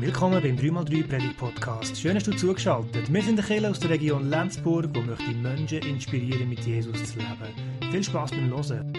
[0.00, 1.96] Willkommen beim 3x3 Predigt Podcast.
[1.96, 3.12] Schön, dass du zugeschaltet.
[3.12, 7.18] Wir sind der Kirche aus der Region Lenzburg, wo möchte Menschen inspirieren, mit Jesus zu
[7.18, 7.90] leben.
[7.90, 8.92] Viel Spaß beim Hören.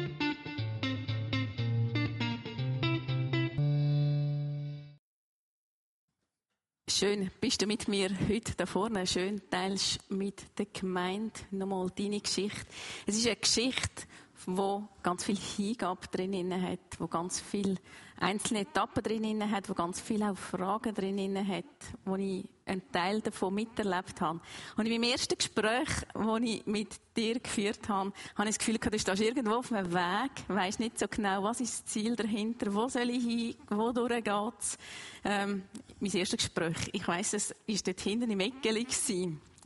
[6.91, 9.07] Schön, bist du mit mir heute da vorne.
[9.07, 12.67] Schön teilst mit der Gemeinde nochmal deine Geschichte.
[13.05, 14.03] Es ist eine Geschichte,
[14.45, 17.77] wo ganz viel Hingabe drin hat, wo ganz viel
[18.19, 21.65] einzelne Etappen drin hat, wo ganz viel auch Fragen drin hat,
[22.05, 24.39] wo ich einen Teil davon miterlebt habe.
[24.77, 28.77] Und in meinem ersten Gespräch, das ich mit dir geführt habe, habe ich das Gefühl
[28.77, 32.15] gehabt, du stehst irgendwo auf einem Weg, weisst nicht so genau, was ist das Ziel
[32.15, 34.77] dahinter, wo soll ich hin, wo geht's.
[35.23, 35.63] Ähm,
[35.99, 38.85] mein erstes Gespräch, ich weiss, es war dort hinten im Eckeli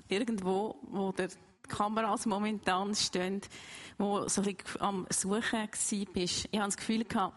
[0.08, 1.30] irgendwo, wo der
[1.67, 3.42] Kameras momentan stehen,
[3.98, 5.70] wo so ein bisschen am Suchen war.
[6.16, 7.36] Ich habe das Gefühl gehabt,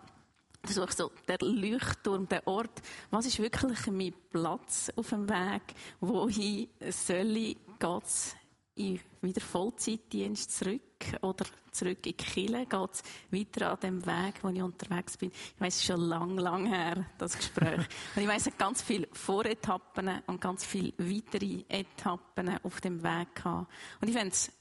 [0.67, 2.83] du suchst so der Leuchtturm, der Ort.
[3.11, 5.63] Was ist wirklich mein Platz auf dem Weg?
[6.01, 7.57] Wohin soll ich?
[7.79, 8.35] Geht's
[8.75, 10.83] in wieder Vollzeitdienst zurück
[11.23, 12.67] oder zurück in die Kirche?
[12.67, 15.31] Geht's weiter an dem Weg, wo ich unterwegs bin?
[15.31, 17.79] Ich weiss, es ist schon lang, lang her, das Gespräch.
[18.17, 23.35] und ich weiss, es ganz viele Voretappen und ganz viele weitere Etappen auf dem Weg
[23.35, 23.71] gehabt.
[24.01, 24.53] Und ich fände es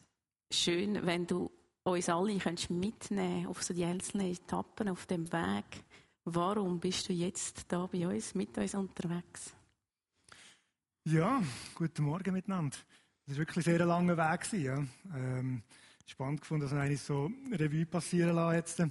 [0.52, 1.52] schön, wenn du
[1.84, 2.38] uns alle
[2.70, 5.85] mitnehmen auf so die einzelnen Etappen auf dem Weg.
[6.28, 9.54] Warum bist du jetzt da bei uns, mit uns unterwegs?
[11.04, 11.40] Ja,
[11.76, 12.76] guten Morgen miteinander.
[13.28, 14.52] Das war wirklich ein sehr langer Weg.
[14.54, 14.84] Ja.
[15.14, 15.62] Ähm,
[16.08, 18.80] spannend gefunden, dass wir eigentlich so Revue passieren lassen jetzt.
[18.80, 18.90] Äh,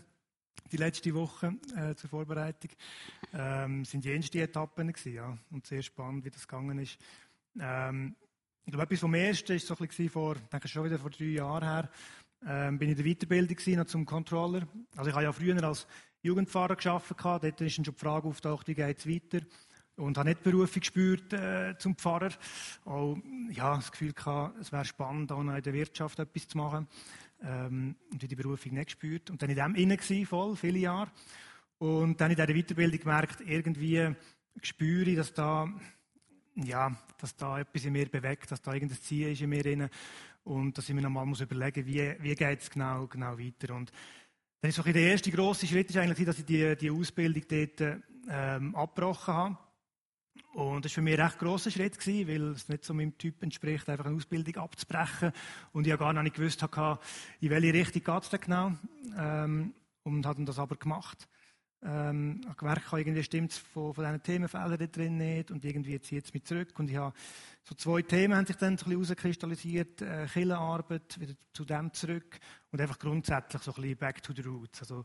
[0.71, 2.71] die letzte Woche äh, zur Vorbereitung
[3.33, 5.37] ähm, sind jenste Etappen gewesen, ja.
[5.51, 6.99] Und sehr spannend, wie das gegangen ist.
[7.59, 8.15] Ähm,
[8.65, 11.25] ich glaube, etwas vom Ersten ist so ein bisschen vor, denke schon wieder vor drei
[11.25, 11.91] Jahren her,
[12.47, 14.69] ähm, bin ich in der Weiterbildung gewesen, zum Controller.
[14.95, 15.89] Also ich habe ja früher als
[16.25, 19.45] Jugendpfarrer gearbeitet, dort ist schon die Frage auftaucht, wie geht es weiter.
[19.97, 22.31] Und habe nicht die Berufung gespürt äh, zum Pfarrer.
[22.85, 23.17] Auch,
[23.51, 26.89] ja, das Gefühl gehabt, es wäre spannend, auch noch in der Wirtschaft etwas zu machen.
[27.43, 29.31] Ähm, und die Berufung nicht gespürt.
[29.31, 31.11] Und dann in dem innen gewesen, voll, viele Jahre.
[31.79, 34.15] Und dann in dieser Weiterbildung gemerkt, irgendwie
[34.63, 35.69] spüre ich, dass da,
[36.55, 39.89] ja, dass da etwas in mir bewegt, dass da irgendein Ziel ist in mir drin.
[40.43, 43.75] Und dass ich mir nochmal muss überlegen, wie, wie geht es genau, genau weiter.
[43.75, 43.93] Und
[44.65, 48.75] dann ist der erste grosse Schritt ist eigentlich, dass ich die, die Ausbildung dort ähm,
[48.75, 49.59] abgebrochen habe.
[50.55, 53.19] Und das war für mich ein recht grosser Schritt, gewesen, weil es nicht so meinem
[53.19, 55.33] Typ entspricht, einfach eine Ausbildung abzubrechen.
[55.75, 56.99] Und ich ja gar nicht gewusst hatte,
[57.43, 58.73] in welche Richtung geht es denn genau.
[59.19, 61.29] Ähm, und habe das aber gemacht.
[61.87, 66.01] Ähm, ich gemerkt, irgendwie stimmt es von, von diesen Themenfeldern da drin nicht und irgendwie
[66.01, 66.79] zieht es mich zurück.
[66.79, 67.15] Und ich habe
[67.63, 70.01] so zwei Themen haben sich dann so ein bisschen herauskristallisiert.
[70.01, 72.39] Äh, Killenarbeit, wieder zu dem zurück
[72.71, 74.81] und einfach grundsätzlich so ein bisschen back to the roots.
[74.81, 75.05] Also,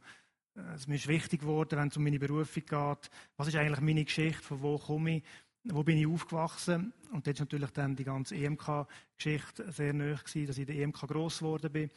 [0.55, 3.09] äh, es mir ist wichtig geworden, wenn es um meine Berufung geht.
[3.35, 4.41] Was ist eigentlich meine Geschichte?
[4.41, 5.23] Von wo komme ich?
[5.65, 6.93] Wo bin ich aufgewachsen?
[7.11, 10.83] Und dort ist natürlich dann die ganze EMK-Geschichte sehr nahe gewesen, dass ich in der
[10.83, 11.89] EMK gross geworden bin,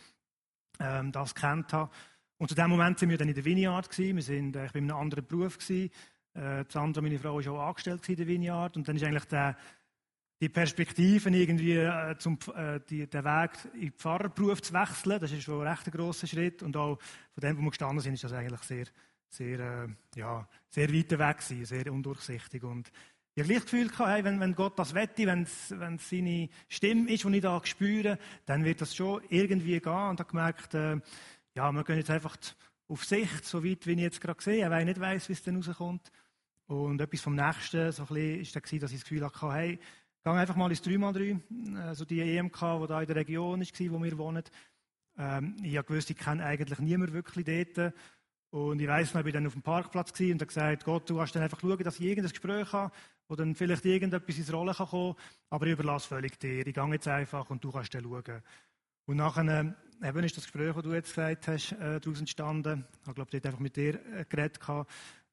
[0.81, 1.92] ähm, das kennt habe.
[2.38, 4.16] Und zu dem Moment sind wir dann in der Vineyard gewesen.
[4.16, 5.91] Wir sind, äh, ich bin in einem anderen Beruf gewesen.
[6.34, 8.76] Äh, Sandra, meine Frau, ist auch angestellt in der Vineyard.
[8.76, 9.56] Und dann ist eigentlich der,
[10.41, 15.31] die Perspektiven irgendwie äh, zum, äh, die, den Weg in den Pfarrerberuf zu wechseln, das
[15.31, 16.65] ist schon ein recht grosser Schritt.
[16.65, 16.98] Und auch
[17.32, 18.87] von dem, wo wir gestanden sind, ist das eigentlich sehr,
[19.28, 22.65] sehr, äh, ja, sehr weit weg gewesen, sehr undurchsichtig.
[22.65, 22.91] Und
[23.34, 27.10] ich habe das Gefühl gehabt, hey, wenn, wenn Gott das wette, wenn es seine Stimme
[27.10, 29.92] ist, die ich da spüre, dann wird das schon irgendwie gehen.
[29.92, 31.00] Und ich habe gemerkt, äh,
[31.54, 32.36] ja, wir gehen jetzt einfach
[32.88, 35.42] auf Sicht, so weit, wie ich jetzt gerade sehe, weil ich nicht weiss, wie es
[35.42, 36.10] dann rauskommt.
[36.66, 39.78] Und etwas vom Nächsten, so ein bisschen, ist dann dass ich das Gefühl hatte, hey,
[40.24, 44.02] geh einfach mal ins 3x3, also die EMK, die da in der Region war, wo
[44.02, 44.44] wir wohnen.
[45.18, 47.94] Ähm, ich habe gewusst, ich kenne eigentlich niemand wirklich dort.
[48.50, 51.20] Und ich weiss noch, ich war dann auf dem Parkplatz und habe gesagt, Gott, du
[51.20, 52.92] hast dann einfach schauen, dass ich irgendein Gespräch habe,
[53.28, 55.14] wo dann vielleicht irgendetwas ins Rollen kann
[55.48, 56.66] aber ich überlasse völlig dir.
[56.66, 58.42] Ich gehe jetzt einfach und du kannst dann schauen.
[59.12, 62.86] Und nachher eben ist das Gespräch, das du jetzt gesagt hast, äh, daraus entstanden.
[63.06, 64.58] Ich glaube, dort einfach mit dir äh, geredet.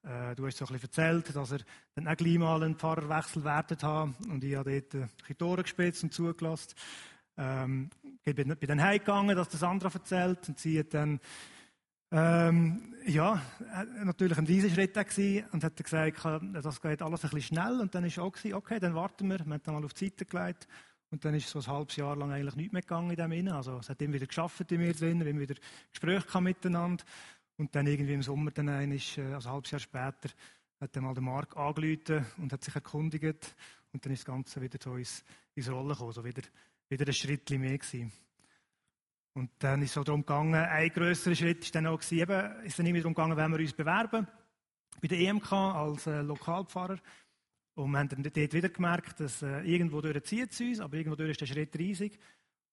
[0.04, 1.60] Äh, du hast so ein bisschen erzählt, dass er
[1.96, 4.10] dann auch gleich mal einen Pfarrerwechsel wertet hat.
[4.28, 6.74] Und ich habe dort äh, die Tore gespitzt und zugelassen.
[7.38, 7.90] Ähm,
[8.26, 10.50] ich bin, bin dann heimgegangen, dass das andere erzählt.
[10.50, 11.22] Und sie hat dann,
[12.12, 13.42] ähm, ja,
[13.74, 17.80] äh, natürlich ein riesiger Schritt gewesen und hat gesagt, das geht alles ein bisschen schnell.
[17.80, 19.40] Und dann ist auch gewesen, okay, dann warten wir.
[19.40, 20.68] Wir haben dann mal auf die Seite gelegt.
[21.12, 23.54] Und dann ist so ein halbes Jahr lang eigentlich nichts mehr gegangen in dem Innen.
[23.54, 25.56] Also es hat immer wieder geschafft in mir drin, wir haben wieder
[25.92, 27.04] Gespräche miteinander.
[27.58, 30.30] Und dann irgendwie im Sommer, dann ist, äh, also ein halbes Jahr später,
[30.80, 33.56] hat dann mal der Mark angerufen und hat sich erkundigt.
[33.92, 35.26] Und dann ist das Ganze wieder so ins,
[35.56, 36.44] ins Rollen gekommen, so wieder,
[36.88, 38.12] wieder ein Schritt mehr gewesen.
[39.34, 42.66] Und dann ist es so darum gegangen, ein grösserer Schritt ist dann auch gewesen, eben,
[42.66, 44.28] ist dann immer darum gegangen, wenn wir uns bewerben
[45.02, 46.98] bei der EMK als äh, Lokalpfarrer.
[47.80, 51.16] Und wir haben dann dort wieder gemerkt, dass äh, irgendwo zieht es uns, aber irgendwo
[51.16, 52.20] durch ist der Schritt riesig.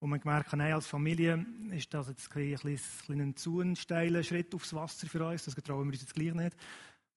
[0.00, 4.53] Und man gemerkt, nein, als Familie ist das jetzt ein, ein, ein zu steiler Schritt
[4.53, 6.56] aufs Wasser für uns, das getrauen wir uns jetzt gleich nicht.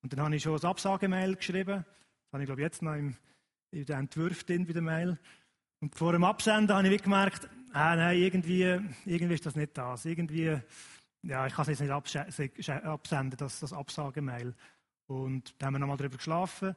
[0.03, 3.15] Und dann habe ich schon ein Absagemail geschrieben, das habe ich glaube jetzt noch im,
[3.71, 5.18] in den Entwürfen bei der Mail.
[5.80, 10.06] Und vor dem Absenden habe ich gemerkt, ah, nein, irgendwie, irgendwie ist das nicht das.
[10.06, 10.59] Irgendwie,
[11.24, 14.53] ja, ich kann es jetzt nicht absenden, das, das Absagemail.
[15.07, 16.75] Und da haben wir nochmal darüber geschlafen.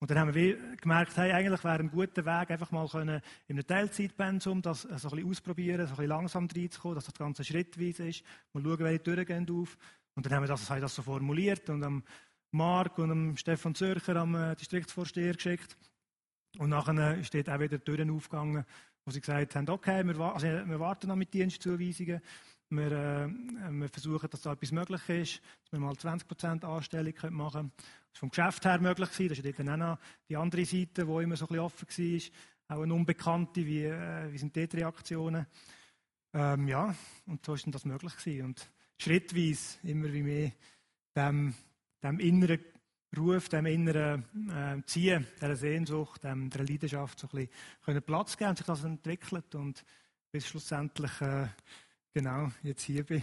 [0.00, 3.56] Und dann haben wir gemerkt, hey, eigentlich wäre ein guter Weg, einfach mal können in
[3.56, 7.42] einem Teilzeitpensum das so ein bisschen ausprobieren, so ein bisschen langsam reinzukommen, dass das Ganze
[7.42, 8.22] schrittweise ist.
[8.52, 9.76] Mal schauen, welche Türen gehen auf.
[10.14, 12.04] Und dann haben wir das, haben das so formuliert und am
[12.52, 15.76] Mark und am Stefan Zürcher, am äh, Distriktsvorsteher geschickt.
[16.58, 18.64] Und nachher steht auch wieder Türen aufgegangen,
[19.04, 22.20] wo sie gesagt haben, okay, wir, also wir warten noch mit Dienstzuweisungen.
[22.70, 23.28] Wir, äh,
[23.70, 27.72] wir, versuchen, dass da etwas möglich ist, dass wir mal 20% Anstellung machen können.
[27.76, 29.08] Das ist vom Geschäft her möglich.
[29.08, 29.98] Das ist dort auch noch
[30.28, 32.76] die andere Seite, die immer so ein bisschen offen war.
[32.76, 35.46] Auch eine Unbekannte, wie, äh, wie sind dort Reaktionen?
[36.34, 36.94] Ähm, ja,
[37.26, 38.44] und so ist dann das möglich gewesen.
[38.44, 40.52] Und schrittweise immer wie mehr
[41.16, 41.54] dem,
[42.02, 42.60] dem inneren
[43.16, 47.48] Ruf, dem inneren äh, Ziehen, dieser Sehnsucht, dem, der Leidenschaft so ein
[47.84, 49.82] bisschen Platz geben und sich das entwickelt und
[50.30, 51.48] bis schlussendlich äh,
[52.12, 53.22] genau jetzt hier bin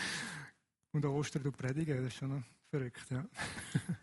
[0.92, 1.96] und an Ostern predigen.
[1.98, 3.24] Das ist schon verrückt, ja.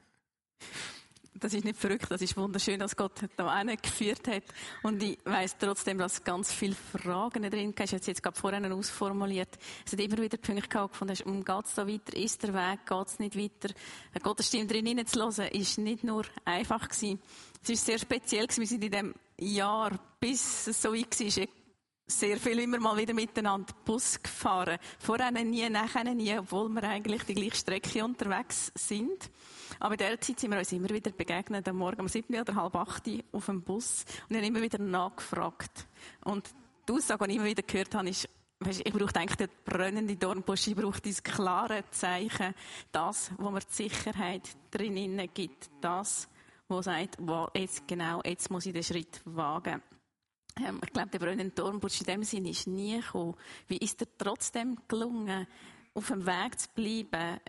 [1.40, 4.44] das ist nicht verrückt, das ist wunderschön, dass Gott da geführt hat.
[4.84, 7.80] Und ich weiss trotzdem, dass ganz viele Fragen drin sind.
[7.80, 9.58] Du hast jetzt gerade vorhin ausformuliert.
[9.86, 12.16] Es hat immer wieder Punkte gehabt, gefunden, um geht's da weiter?
[12.16, 12.86] Ist der Weg?
[12.86, 13.74] Geht's nicht weiter?
[14.22, 17.20] Gottes Stimme drin hineinzulassen, ist nicht nur einfach gewesen.
[17.64, 18.62] Es ist sehr speziell gewesen.
[18.62, 21.48] Wir sind in dem Jahr, bis es so weit war,
[22.10, 24.80] sehr viel immer mal wieder miteinander Bus gefahren.
[24.98, 29.30] Vorher nie, nachher nie, obwohl wir eigentlich die gleiche Strecke unterwegs sind.
[29.80, 32.56] Aber in der Zeit sind wir uns immer wieder begegnet, am Morgen um sieben oder
[32.56, 35.88] halb acht auf dem Bus und haben immer wieder nachgefragt.
[36.26, 36.50] Und
[36.88, 38.28] die Aussage, die ich immer wieder gehört habe, ist,
[38.60, 42.56] weißt, ich brauche eigentlich den brennenden Dornbusch, ich brauche dieses klare Zeichen,
[42.92, 46.28] das, wo mir die Sicherheit drinnen gibt, das,
[46.68, 49.82] wo sagt, wo jetzt genau, jetzt muss ich den Schritt wagen.
[50.66, 53.36] Ähm, ich glaube, der brennende Dornbusch in dem Sinne ist nie gekommen.
[53.68, 55.48] Wie ist dir trotzdem gelungen,
[55.94, 57.40] auf dem Weg zu bleiben,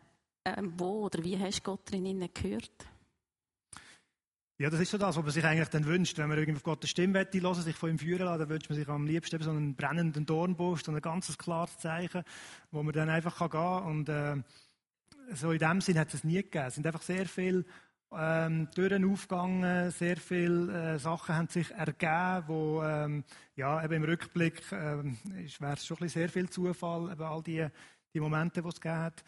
[0.45, 2.73] ähm, wo oder wie hast du Gott drinnen gehört?
[4.59, 6.19] Ja, das ist so das, was man sich eigentlich dann wünscht.
[6.19, 8.79] Wenn man irgendwie auf Gottes Stimme hören sich von ihm führen lassen, dann wünscht man
[8.79, 12.25] sich am liebsten so einen brennenden Dornbusch, so ein ganz klares Zeichen,
[12.71, 13.85] wo man dann einfach gehen kann.
[13.85, 14.37] Und äh,
[15.33, 16.67] so in dem Sinn hat es nie gegeben.
[16.67, 17.65] Es sind einfach sehr viele
[18.13, 23.25] ähm, Türen aufgegangen, sehr viele äh, Sachen haben sich ergeben, wo ähm,
[23.55, 25.17] ja, eben im Rückblick ähm,
[25.59, 27.67] wäre es schon ein sehr viel Zufall, eben all die,
[28.13, 29.25] die Momente, die es gegeben hat.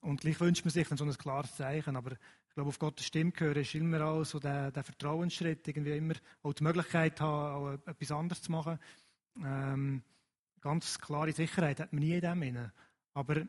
[0.00, 1.94] Und gleich wünscht man sich dann so ein klares Zeichen.
[1.96, 5.96] Aber ich glaube, auf Gottes Stimme hören ist immer auch so der, der Vertrauensschritt, irgendwie
[5.96, 8.78] immer auch die Möglichkeit haben, auch etwas anderes zu machen.
[9.42, 10.02] Ähm,
[10.60, 12.72] ganz klare Sicherheit hat man nie in dem inne.
[13.14, 13.46] Aber äh,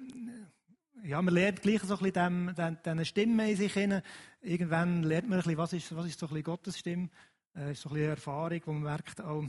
[1.02, 4.02] ja, man lernt gleich so ein bisschen diese Stimme in sich hinein.
[4.42, 7.10] Irgendwann lernt man ein bisschen, was ist, was ist so ein bisschen Gottes Stimme.
[7.56, 9.46] Äh, ist so ein bisschen Erfahrung, wo man merkt, oh,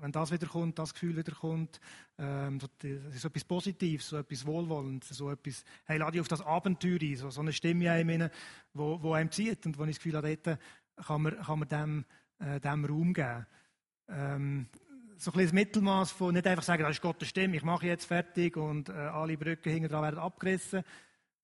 [0.00, 1.80] wenn das wieder kommt, das Gefühl wieder kommt,
[2.18, 2.70] ähm, das
[3.14, 7.16] ist etwas Positives, so etwas Wohlwollendes, so etwas, hey, lade dich auf das Abenteuer ein,
[7.16, 8.30] so, so eine Stimme in einem,
[8.74, 10.58] wo, wo einem zieht und wo ich das Gefühl habe, dort
[11.06, 12.04] kann man, kann man dem,
[12.40, 13.46] äh, dem Raum geben.
[14.08, 14.68] Ähm,
[15.18, 17.86] so ein bisschen das Mittelmaß von nicht einfach sagen, das ist Gottes Stimme, ich mache
[17.86, 20.82] jetzt fertig und äh, alle Brücken hinten dran werden abgerissen,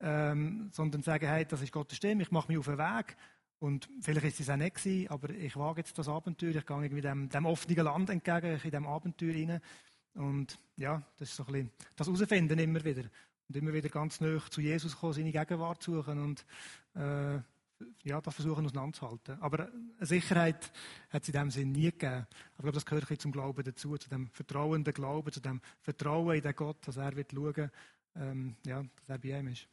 [0.00, 3.16] ähm, sondern sagen, hey, das ist Gottes Stimme, ich mache mich auf den Weg
[3.58, 6.82] und vielleicht ist es auch nicht gewesen, aber ich wage jetzt das Abenteuer, ich gehe
[6.82, 9.60] irgendwie dem, dem offenen Land entgegen, in dem Abenteuer rein.
[10.14, 13.04] Und ja, das ist so ein bisschen das Herausfinden immer wieder.
[13.48, 16.44] Und immer wieder ganz nah zu Jesus kommen, seine Gegenwart suchen und
[16.94, 17.38] äh,
[18.02, 19.40] ja, das versuchen auseinanderzuhalten.
[19.40, 20.72] Aber eine Sicherheit
[21.10, 22.26] hat es in dem Sinn nie gegeben.
[22.56, 26.36] Aber ich glaube, das gehört zum Glauben dazu, zu dem vertrauenden Glauben, zu dem Vertrauen
[26.36, 27.70] in den Gott, dass er wird schauen,
[28.16, 29.68] ähm, ja, dass er bei ihm ist.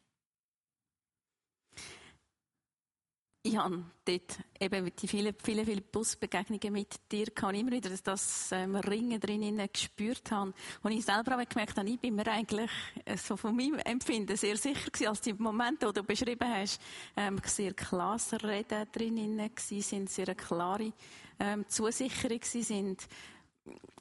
[3.42, 8.52] Ich habe dort eben die vielen, vielen, vielen Busbegegnungen mit dir gehabt, immer wieder das
[8.52, 10.54] ähm, Ringen drinnen gespürt habe.
[10.84, 12.70] Und ich selber auch gemerkt habe, ich bin mir eigentlich
[13.06, 16.82] äh, so von meinem Empfinden sehr sicher gewesen, als die Momente, die du beschrieben hast,
[17.16, 20.92] ähm, sehr klares Reden drinnen gewesen sind, sehr klare
[21.40, 23.08] ähm, Zusicherung gewesen sind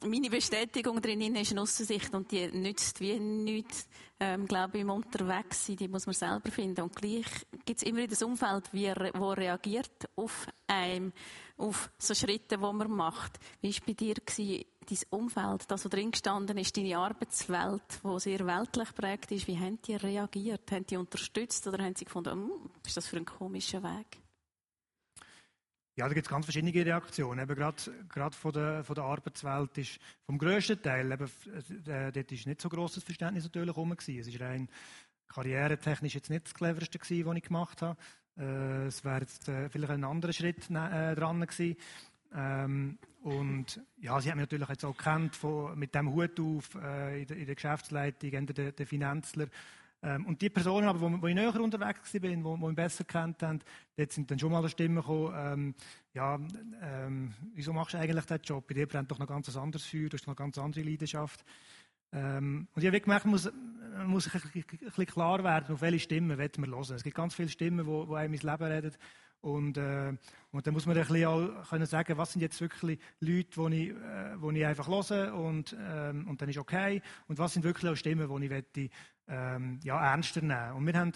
[0.05, 3.87] meine Bestätigung drin ist eine Aussicht und die nützt wie nichts,
[4.19, 6.81] ähm, glaube ich, im Unterwegssein, die muss man selber finden.
[6.81, 7.25] Und gleich
[7.65, 11.13] gibt es immer wieder das Umfeld, wie wo reagiert auf einem,
[11.57, 13.39] auf so Schritte, die man macht.
[13.61, 18.19] Wie war bei dir gewesen, dein Umfeld, das, was drin gestanden ist, deine Arbeitswelt, die
[18.19, 20.71] sehr weltlich prägt ist, wie haben die reagiert?
[20.71, 22.51] Haben die unterstützt oder haben sie gefunden, hm,
[22.85, 24.19] ist das für ein komischer Weg?
[25.99, 27.41] Ja, da gibt es ganz verschiedene Reaktionen.
[27.41, 27.75] Eben gerade,
[28.07, 31.29] gerade von, der, von der Arbeitswelt ist vom grössten Teil, eben,
[31.87, 34.69] äh, dort ist nicht so grosses Verständnis natürlich rum Es ist rein
[35.27, 37.99] karrieretechnisch jetzt nicht das cleverste gewesen, was ich gemacht habe.
[38.37, 41.75] Äh, es wäre jetzt äh, vielleicht ein anderer Schritt äh, dran gewesen.
[42.33, 46.75] Ähm, und ja, sie hat mich natürlich jetzt auch kennt von, mit dem Hut auf
[46.75, 49.47] äh, in, der, in, der, Geschäftsleitung, der, der Finanzler.
[50.01, 53.03] Ähm, und die Personen, aber, wo, wo ich näher unterwegs war, die, die mich besser
[53.03, 53.59] kennt haben,
[53.97, 55.75] dort sind dann schon mal Stimmen gekommen, ähm,
[56.13, 56.39] ja,
[56.81, 58.65] ähm, wieso machst du eigentlich diesen Job?
[58.67, 61.43] Bei dir brennt doch noch ganz anderes Feuer, du hast noch eine ganz andere Leidenschaft.
[62.11, 63.51] Ähm, und ich habe gemerkt, man muss,
[63.93, 66.95] man muss ein bisschen klar werden, auf welche Stimmen wir hören.
[66.95, 68.95] Es gibt ganz viele Stimmen, die, die einem ins Leben reden.
[69.41, 70.13] Und, äh,
[70.51, 73.83] und dann muss man ein bisschen auch können sagen, was sind jetzt wirklich Leute, die
[73.83, 77.01] ich, äh, ich einfach höre und, ähm, und dann ist okay.
[77.27, 78.89] Und was sind wirklich auch Stimmen, die ich möchte,
[79.29, 80.73] ähm, ja, ernster nehmen.
[80.73, 81.13] Und wir haben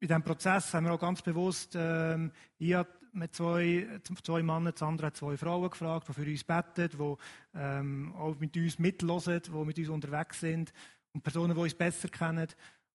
[0.00, 4.74] in diesem Prozess haben wir auch ganz bewusst, ähm, ich habe mit zwei, zwei Männern,
[4.76, 7.16] Sandra hat zwei Frauen gefragt, die für uns beten, die
[7.54, 10.72] ähm, auch mit uns mitlosen, die mit uns unterwegs sind
[11.12, 12.48] und Personen, die uns besser kennen.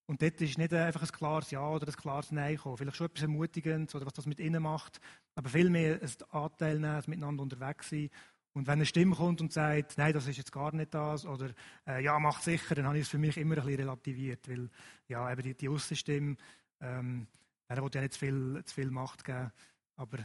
[0.05, 2.77] Und dort ist nicht einfach ein klares Ja oder ein klares Nein gekommen.
[2.77, 4.99] Vielleicht schon etwas Ermutigendes oder was das mit ihnen macht,
[5.35, 8.09] aber vielmehr ein Anteil nehmen, ein Miteinander unterwegs sein.
[8.53, 11.49] Und wenn eine Stimme kommt und sagt, nein, das ist jetzt gar nicht das, oder
[11.87, 14.69] äh, ja, macht sicher, dann habe ich es für mich immer ein bisschen relativiert, weil
[15.07, 16.35] ja, eben die, die Aussenstimme,
[16.79, 17.27] ähm,
[17.67, 19.51] der will ja nicht zu viel, zu viel Macht geben.
[19.95, 20.19] Aber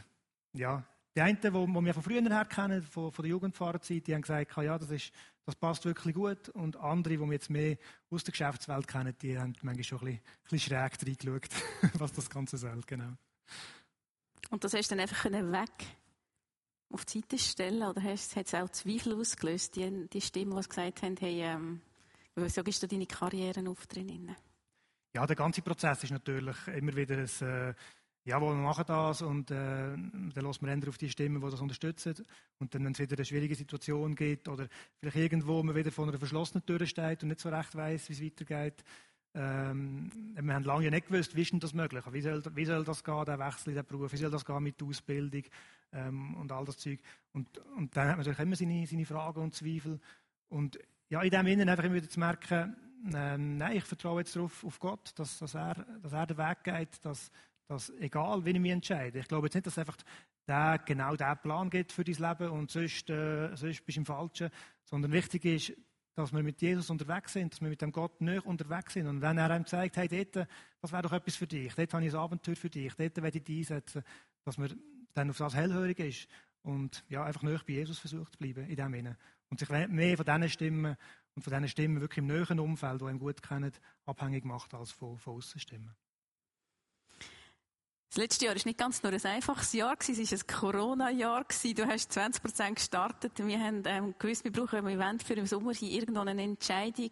[0.53, 0.83] ja,
[1.15, 4.21] die einen, die, die wir von früher her kennen, von, von der Jugendfahrerzeit, die haben
[4.21, 5.11] gesagt, ja, das, ist,
[5.45, 6.49] das passt wirklich gut.
[6.49, 7.77] Und andere, die wir jetzt mehr
[8.11, 11.49] aus der Geschäftswelt kennen, die haben manchmal schon ein bisschen, ein bisschen schräg reingeschaut,
[11.99, 12.81] was das Ganze soll.
[12.85, 13.13] Genau.
[14.51, 15.98] Und das hast du dann einfach weg
[16.91, 17.83] auf die Seite stellen?
[17.83, 21.81] Oder hast, hat es auch Zweifel ausgelöst, die, die Stimmen, die gesagt haben, hey, ähm,
[22.35, 24.35] wieso gehst du deine Karriere auf drin?
[25.13, 27.73] Ja, der ganze Prozess ist natürlich immer wieder ein, äh,
[28.25, 32.15] ja, wir machen das und äh, dann lassen wir auf die Stimmen, die das unterstützen.
[32.59, 34.67] Und dann, wenn es wieder eine schwierige Situation gibt oder
[34.99, 38.13] vielleicht irgendwo man wieder vor einer verschlossenen Tür steht und nicht so recht weiß, wie
[38.13, 38.83] es weitergeht,
[39.35, 42.03] ähm, wir haben lange nicht gewusst, wie ist denn das möglich?
[42.11, 44.11] Wie soll, wie soll das gehen, der Wechsel in den Beruf?
[44.11, 45.43] Wie soll das gehen mit der Ausbildung
[45.93, 46.99] ähm, und all das Zeug?
[47.33, 49.99] Und, und dann hat man natürlich immer seine, seine Fragen und Zweifel.
[50.49, 50.79] Und
[51.09, 52.75] ja, in dem Innen einfach immer wieder zu merken,
[53.13, 56.63] ähm, nein, ich vertraue jetzt darauf, auf Gott, dass, dass, er, dass er den Weg
[56.63, 57.31] geht, dass,
[57.67, 59.97] dass egal, wie ich mich entscheide, ich glaube jetzt nicht, dass einfach
[60.47, 64.05] der genau der Plan gibt für dein Leben und sonst, äh, sonst bist du im
[64.05, 64.49] Falschen,
[64.83, 65.73] sondern wichtig ist,
[66.15, 69.07] dass wir mit Jesus unterwegs sind, dass wir mit dem Gott näher unterwegs sind.
[69.07, 70.47] Und wenn er einem zeigt, hey, dort,
[70.81, 73.37] das wäre doch etwas für dich, dort habe ich ein Abenteuer für dich, dort werde
[73.37, 74.03] ich dich einsetzen,
[74.43, 74.77] dass man
[75.13, 76.27] dann auf das hellhörig ist
[76.63, 79.17] und ja, einfach näher bei Jesus versucht zu bleiben in dem Sinne.
[79.49, 80.95] Und sich mehr von diesen Stimmen
[81.35, 83.71] und von diesen Stimmen wirklich im näheren Umfeld, die ihn gut kennen,
[84.05, 85.95] abhängig macht als von, von Aussenstimmen.
[88.09, 91.45] Das letzte Jahr war nicht ganz nur ein einfaches Jahr, es war ein Corona-Jahr.
[91.75, 93.33] Du hast 20 Prozent gestartet.
[93.37, 97.11] Wir haben ähm, gewusst, wir brauchen ein Event für den Sommer hier irgendwo eine Entscheidung.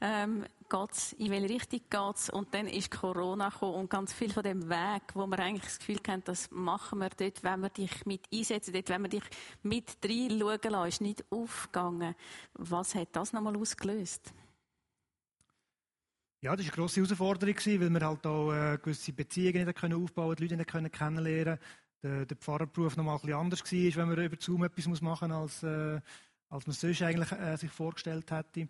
[0.00, 2.30] Ähm, geht's, in welche Richtung geht's?
[2.30, 5.78] Und dann ist Corona gekommen und ganz viel von dem Weg, wo wir eigentlich das
[5.80, 9.24] Gefühl haben, das machen wir dort, wenn wir dich mit einsetzen, dort, wenn wir dich
[9.62, 12.14] mit reinschauen lassen, ist nicht aufgegangen.
[12.54, 14.32] Was hat das nochmal ausgelöst?
[16.42, 20.36] Ja, das war eine grosse Herausforderung, weil wir halt auch äh, gewisse Beziehungen nicht aufbauen
[20.36, 21.58] die Leute nicht kennenlernen
[22.02, 25.32] Der, der Pfarrerberuf noch mal ein bisschen anders war, wenn man über Zoom etwas machen
[25.32, 26.00] muss, als, äh,
[26.48, 28.68] als man es sonst eigentlich äh, sich vorgestellt hätte.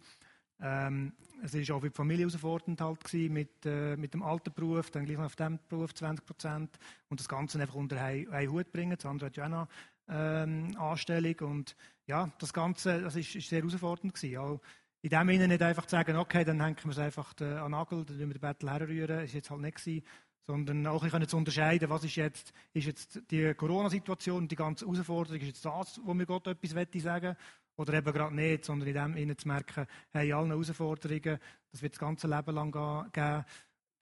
[0.62, 1.12] Ähm,
[1.42, 4.90] es war auch für die Familie herausfordernd halt gewesen, mit, äh, mit dem alten Beruf,
[4.90, 6.78] dann gleich noch auf dem Beruf 20 Prozent.
[7.08, 8.96] Und das Ganze einfach unter einen, Hut bringen.
[8.96, 9.68] Das andere hat ja auch noch
[10.08, 11.36] ähm, Anstellung.
[11.40, 11.76] Und
[12.06, 14.38] ja, das Ganze, das ist, ist sehr herausfordernd gewesen.
[14.38, 14.60] Auch
[15.02, 17.70] in dem Sinne nicht einfach zu sagen, okay, dann hängen wir es einfach an den
[17.70, 20.04] Nagel, dann wir den Battle herrühren, ist jetzt halt nicht gewesen,
[20.46, 25.40] sondern auch ich zu unterscheiden, was ist jetzt, ist jetzt die Corona-Situation, die ganze Herausforderung,
[25.40, 27.36] ist jetzt das, wo mir Gott etwas sagen
[27.80, 31.40] oder eben gerade nicht, sondern in dem zu merken, hey, allen Herausforderungen,
[31.72, 33.44] das wird das ganze Leben lang geben,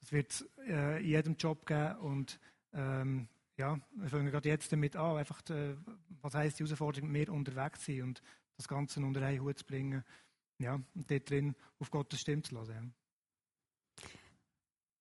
[0.00, 2.40] das wird es äh, in jedem Job geben und
[2.72, 5.76] ähm, ja, wir fangen gerade jetzt damit an, einfach, die, äh,
[6.22, 8.22] was heisst die Herausforderung, mehr unterwegs sein und
[8.56, 10.04] das Ganze unter einen Hut zu bringen
[10.58, 12.92] ja, und dort drin auf Gottes Stimme zu lassen.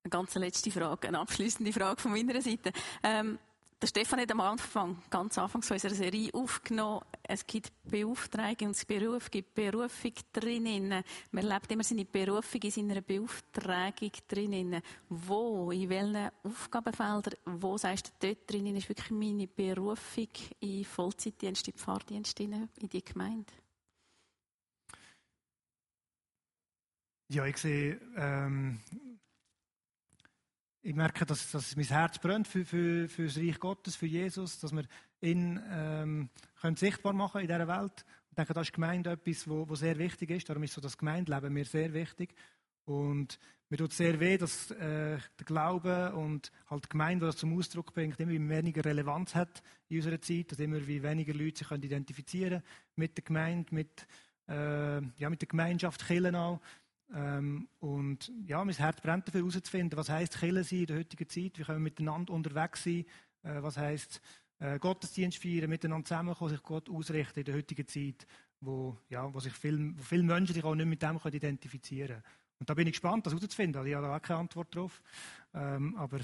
[0.03, 2.71] Eine ganz letzte Frage, eine abschließende Frage von meiner Seite.
[3.03, 3.39] Ähm,
[3.79, 8.85] der Stefan hat am Anfang, ganz Anfang unserer Serie aufgenommen, es gibt Beauftragung und das
[8.85, 11.03] Beruf gibt Berufung drinnen.
[11.31, 14.81] Man lebt immer seine Berufung in seiner Beauftragung drinnen.
[15.09, 20.29] Wo, in welchen Aufgabenfeldern, wo sagst du, dort drinnen ist wirklich meine Berufung
[20.59, 23.53] in Vollzeitdienst, in Pfarrdienst in die Gemeinde?
[27.29, 28.79] Ja, ich sehe, ähm,
[30.87, 34.57] ich merke, dass, dass mein Herz brennt für, für, für das Reich Gottes, für Jesus,
[34.59, 34.85] dass wir
[35.19, 36.29] ihn ähm,
[36.61, 38.05] können sichtbar machen in dieser Welt.
[38.29, 40.47] Ich denke, das ist Gemeinde etwas, wo, sehr wichtig ist.
[40.47, 42.33] Darum ist so das Gemeindeleben mir sehr wichtig.
[42.85, 47.37] Und mir tut sehr weh, dass äh, der Glaube und halt die Gemeinde, die das
[47.37, 51.67] zum Ausdruck bringt, immer weniger Relevanz hat in unserer Zeit, dass immer weniger Leute sich
[51.67, 52.63] können identifizieren
[52.95, 54.07] mit der Gemeinde, mit,
[54.47, 56.61] äh, ja, mit der Gemeinschaft, Killen auch.
[57.13, 61.29] Ähm, und ja, mein Herz brennt dafür herauszufinden, was heißt Killen sein in der heutigen
[61.29, 63.05] Zeit, wie können wir miteinander unterwegs sein,
[63.43, 64.21] äh, was heißt
[64.59, 68.27] äh, Gottesdienst feiern, miteinander zusammenkommen, sich Gott ausrichten in der heutigen Zeit,
[68.59, 72.07] wo, ja, wo sich viel, wo viele Menschen sich auch nicht mit dem können identifizieren
[72.07, 72.23] können.
[72.59, 73.85] Und da bin ich gespannt, das herauszufinden.
[73.85, 75.01] Ich habe da auch keine Antwort drauf.
[75.53, 76.19] Ähm, aber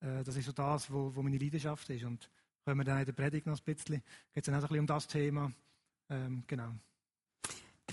[0.00, 2.04] äh, das ist so das, wo, wo, meine Leidenschaft ist.
[2.04, 2.30] Und
[2.64, 4.02] können wir dann in der Predigt noch ein bisschen,
[4.34, 5.52] geht es dann auch ein bisschen um das Thema.
[6.10, 6.74] Ähm, genau.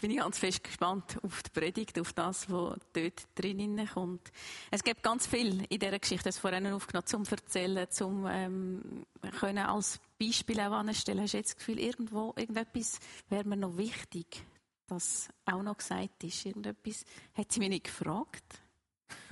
[0.06, 4.32] Bin ich ganz fest gespannt auf die Predigt, auf das, was dort drinnen kommt.
[4.70, 9.08] Es gibt ganz viel in dieser Geschichte, das vorhin aufgenommen, zum Erzählen, zum ähm,
[9.40, 11.22] können als Beispiel auch anstellen.
[11.22, 14.46] Hast du jetzt das Gefühl, irgendwo, irgendetwas wäre mir noch wichtig,
[14.86, 16.46] das auch noch gesagt ist?
[16.46, 18.62] Irgendetwas hat sie mich nicht gefragt,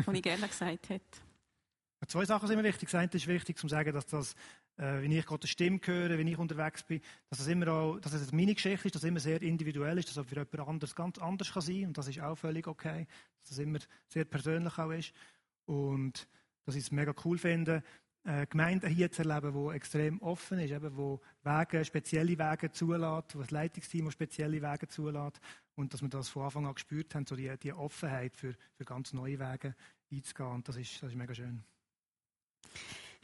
[0.04, 1.20] was ich gerne gesagt hätte.
[2.08, 2.90] Zwei Sachen sind mir wichtig.
[2.90, 4.36] Das eine ist wichtig, zu sagen, dass das,
[4.76, 8.32] wenn ich Gottes Stimme höre, wenn ich unterwegs bin, dass das immer auch, dass es
[8.32, 11.18] meine Geschichte ist, dass es immer sehr individuell ist, dass es für jemand anderes ganz
[11.20, 13.06] anders kann sein und das ist auch völlig okay,
[13.42, 15.14] dass das immer sehr persönlich auch ist
[15.66, 16.28] und
[16.66, 17.84] dass ich es mega cool finde,
[18.26, 23.36] äh, Gemeinde hier zu erleben, die extrem offen ist, eben, wo Wege, spezielle Wege zulässt,
[23.36, 25.42] wo das Leitungsteam spezielle Wege zulässt
[25.76, 28.86] und dass wir das von Anfang an gespürt haben, so die, die Offenheit für, für
[28.86, 29.76] ganz neue Wege
[30.12, 31.64] einzugehen und das ist, das ist mega schön.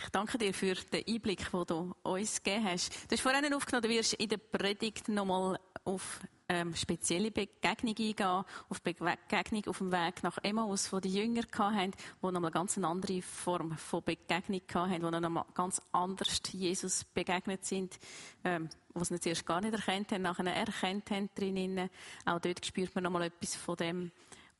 [0.01, 2.93] Ich danke dir für den Einblick, den du uns gegeben hast.
[3.09, 8.43] Du hast vorhin aufgenommen, du wirst in der Predigt nochmal auf ähm, spezielle Begegnung eingehen,
[8.69, 12.77] auf Begegnung auf dem Weg nach Emmaus, wo die Jünger hatten, die nochmal eine ganz
[12.77, 17.99] andere Form von Begegnung hatten, wo nochmal ganz anders Jesus begegnet sind,
[18.45, 21.89] ähm, wo sie zuerst gar nicht erkannt haben, nachher erkannt haben drinnen.
[22.25, 24.11] Auch dort spürt man nochmal etwas von dem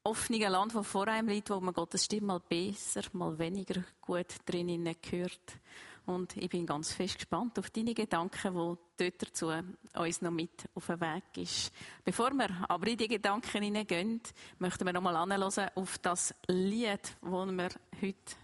[0.04, 4.28] offenen Land, das vor einem liegt, wo man Gottes Stimme mal besser, mal weniger gut
[4.46, 5.60] drinnen hört.
[6.06, 9.52] Und ich bin ganz fest gespannt auf deine Gedanken, die dort dazu
[9.94, 11.72] uns noch mit auf den Weg ist.
[12.04, 14.20] Bevor wir aber in die Gedanken hineingehen,
[14.58, 17.70] möchten wir noch mal anhören auf das Lied, das wir
[18.02, 18.36] heute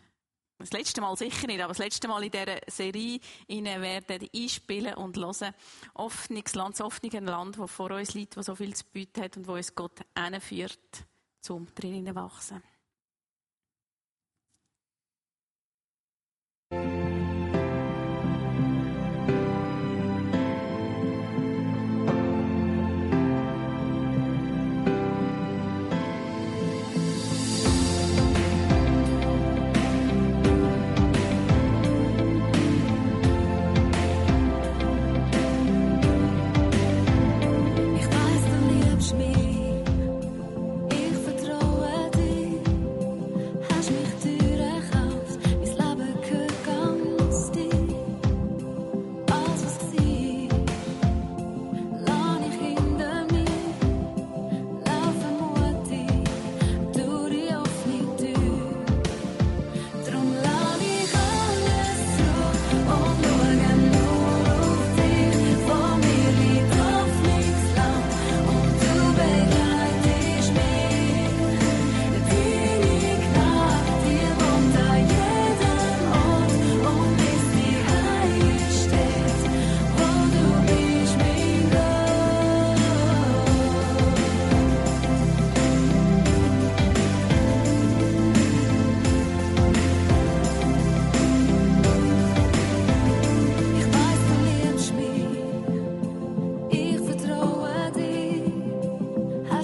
[0.57, 4.93] das letzte Mal sicher nicht, aber das letzte Mal in dieser Serie Ihnen werden einspielen
[4.93, 5.53] und hören.
[5.95, 9.35] Offenes Land, das offene Land, das vor uns liegt, das so viel zu bieten hat
[9.35, 11.05] und wo uns Gott hinführt,
[11.45, 12.63] zum drinnen wachsen.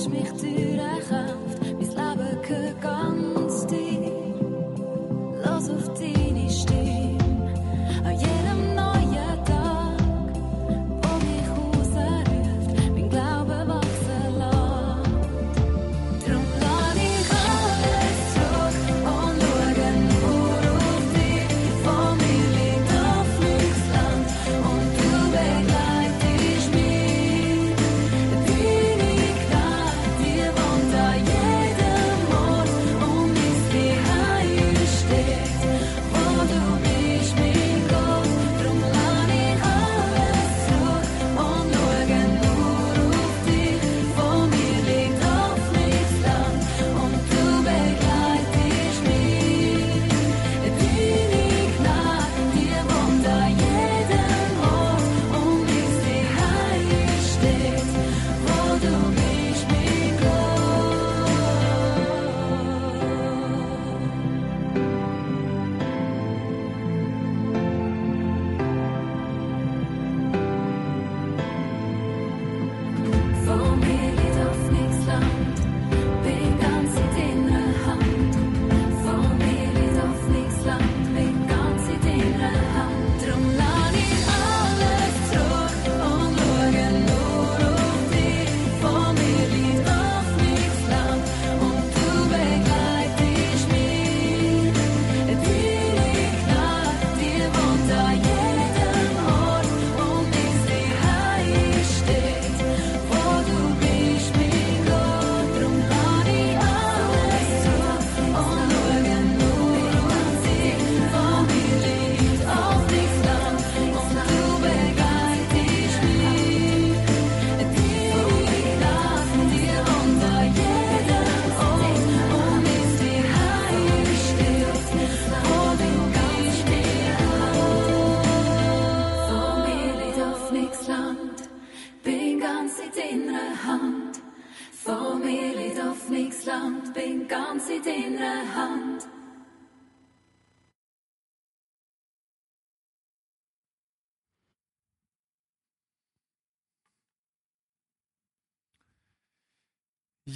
[0.09, 0.70] mich.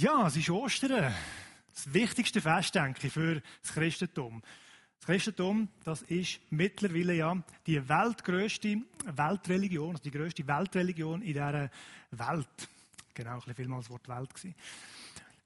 [0.06, 1.12] Ja, es ist Ostern.
[1.74, 4.40] Das wichtigste Fest, denke ich, für das Christentum.
[5.00, 11.70] Das Christentum, das ist mittlerweile ja die weltgrößte Weltreligion, also die größte Weltreligion in dieser
[12.12, 12.68] Welt.
[13.14, 14.54] Genau, ein bisschen viel mal das Wort Welt gewesen.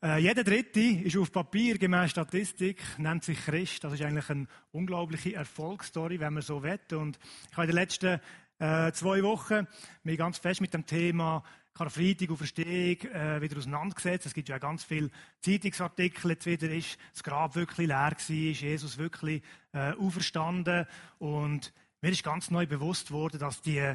[0.02, 3.82] Äh, jeder Dritte ist auf Papier, gemäß Statistik, nennt sich Christ.
[3.82, 6.78] Das ist eigentlich eine unglaubliche Erfolgsstory, wenn man so will.
[6.98, 7.18] Und
[7.50, 8.20] ich habe in den letzten
[8.58, 9.66] äh, zwei Wochen
[10.04, 11.42] mich ganz fest mit dem Thema
[11.80, 14.26] Karfreitag und Verstehung äh, wieder auseinandergesetzt.
[14.26, 18.60] Es gibt ja ganz viele Zeitungsartikel jetzt wieder, ist das Grab wirklich leer gewesen, ist
[18.60, 20.86] Jesus wirklich äh, auferstanden
[21.18, 23.94] und mir ist ganz neu bewusst worden, dass die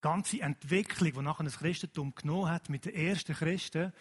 [0.00, 3.92] ganze Entwicklung, die nachher das Christentum genommen hat mit den ersten Christen,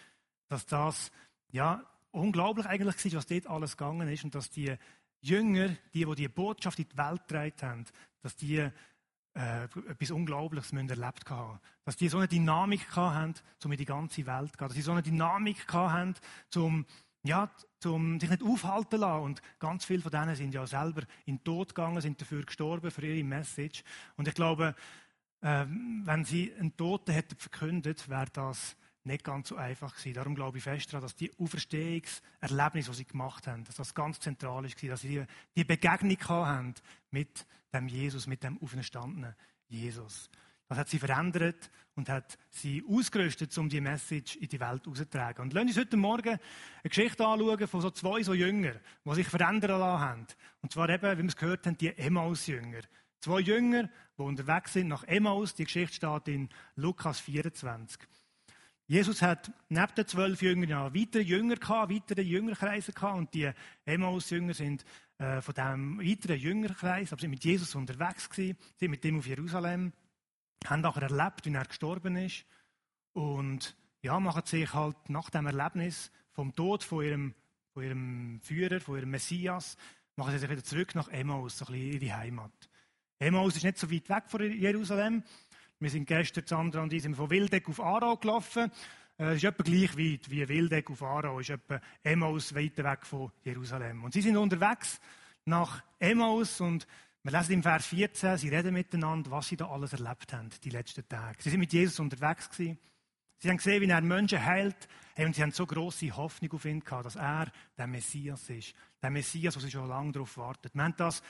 [0.48, 1.12] dass das
[1.50, 4.76] ja unglaublich eigentlich war, was dort alles gegangen ist und dass die
[5.22, 7.86] Jünger, die, die die Botschaft in die Welt getragen haben,
[8.22, 8.70] dass die
[9.36, 11.60] äh, etwas Unglaubliches erlebt haben.
[11.86, 14.68] Dass die so eine Dynamik haben, um in die ganze Welt zu gehen.
[14.68, 16.16] Dass sie so eine Dynamik haben,
[16.56, 16.86] um,
[17.24, 17.50] ja,
[17.86, 19.24] um sich nicht aufhalten zu lassen.
[19.24, 22.92] Und ganz viele von denen sind ja selber in den Tod gegangen, sind dafür gestorben,
[22.92, 23.84] für ihre Message.
[24.18, 24.76] Und ich glaube,
[25.42, 30.14] äh, wenn sie einen Toten hätten verkündet, wäre das nicht ganz so einfach gewesen.
[30.14, 34.20] Darum glaube ich fest daran, dass die Auferstehungserlebnis, die sie gemacht haben, dass das ganz
[34.20, 36.74] zentral ist, dass sie die, Begegnung haben
[37.12, 39.36] mit dem Jesus, mit dem auferstandenen
[39.68, 40.30] Jesus.
[40.70, 45.44] Das hat sie verändert und hat sie ausgerüstet, um die Message in die Welt rauszutragen.
[45.44, 46.40] Und lassen uns heute Morgen eine
[46.84, 50.28] Geschichte anschauen von so zwei so Jüngern, die sich verändern lassen haben.
[50.62, 52.82] Und zwar eben, wie wir es gehört haben, die Emmaus-Jünger.
[53.20, 55.54] Zwei Jünger, die unterwegs sind nach Emmaus.
[55.54, 58.02] Die Geschichte steht in Lukas 24.
[58.88, 63.18] Jesus hat neben den zwölf Jüngern ja weitere Jünger gehabt, weitere Jüngerkreise gehabt.
[63.18, 63.50] Und die
[63.86, 64.84] Emmaus-Jünger sind
[65.18, 69.28] äh, von diesem weiteren Jüngerkreis, aber sind mit Jesus unterwegs gewesen, sind mit ihm auf
[69.28, 69.94] Jerusalem,
[70.66, 72.46] haben nachher erlebt, wie er gestorben ist.
[73.14, 77.36] Und ja, machen sich halt nach dem Erlebnis vom Tod von ihrem,
[77.74, 79.78] von ihrem Führer, von ihrem Messias,
[80.18, 82.70] machen sie sich wieder zurück nach Emmaus, so ein bisschen in die Heimat.
[83.20, 85.24] Emmaus ist nicht so weit weg von Jerusalem,
[85.80, 88.72] wir sind gestern, Sandra und ich, von Wildeck auf Aarau gelaufen.
[89.18, 91.40] Äh, es ist etwa gleich weit wie Wildeck auf Aarau.
[91.40, 94.04] Es ist etwa Emmaus weiter weg von Jerusalem.
[94.04, 95.00] Und sie sind unterwegs
[95.46, 96.88] nach Emmaus und
[97.26, 100.70] wir lesen im Vers 14, sie reden miteinander, was sie da alles erlebt haben, die
[100.70, 101.42] letzten Tage.
[101.42, 102.78] Sie sind mit Jesus unterwegs gewesen.
[103.38, 104.90] Sie haben gesehen, wie er Menschen heilt.
[105.18, 108.74] Und sie haben so große Hoffnung auf ihn gehabt, dass er der Messias ist.
[109.02, 110.76] Der Messias, wo sie schon lange darauf wartet.
[110.76, 111.22] Wir haben das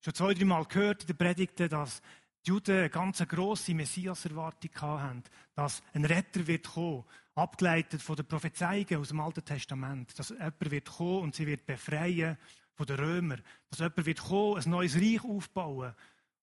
[0.00, 2.02] schon zwei, drei Mal gehört in den Predigten, dass
[2.46, 5.22] die Juden eine ganz grosse Messias-Erwartung hatten,
[5.54, 7.04] dass ein Retter wird kommen,
[7.34, 11.66] abgeleitet von den Prophezeiungen aus dem Alten Testament, dass jemand wird kommen und sie wird
[11.66, 12.38] befreien
[12.74, 15.94] von den Römern, dass jemand wird kommen, ein neues Reich aufbauen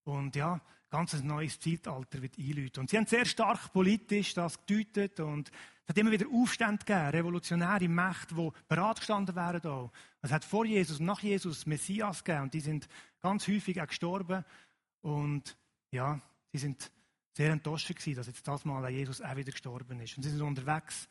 [0.03, 2.81] und ja, ganz ein neues Zeitalter wird einläuten.
[2.81, 5.49] Und sie haben sehr stark politisch das gedeutet und
[5.83, 9.89] es hat immer wieder Aufstände gegeben, revolutionäre Mächte, die bereit gestanden wären.
[10.21, 12.87] Es hat vor Jesus und nach Jesus Messias gegeben und die sind
[13.21, 14.45] ganz häufig auch gestorben
[15.01, 15.57] und
[15.93, 16.19] ja,
[16.51, 16.91] sie sind
[17.33, 20.17] sehr enttäuscht gewesen, dass jetzt das Mal Jesus auch wieder gestorben ist.
[20.17, 21.07] Und sie sind unterwegs.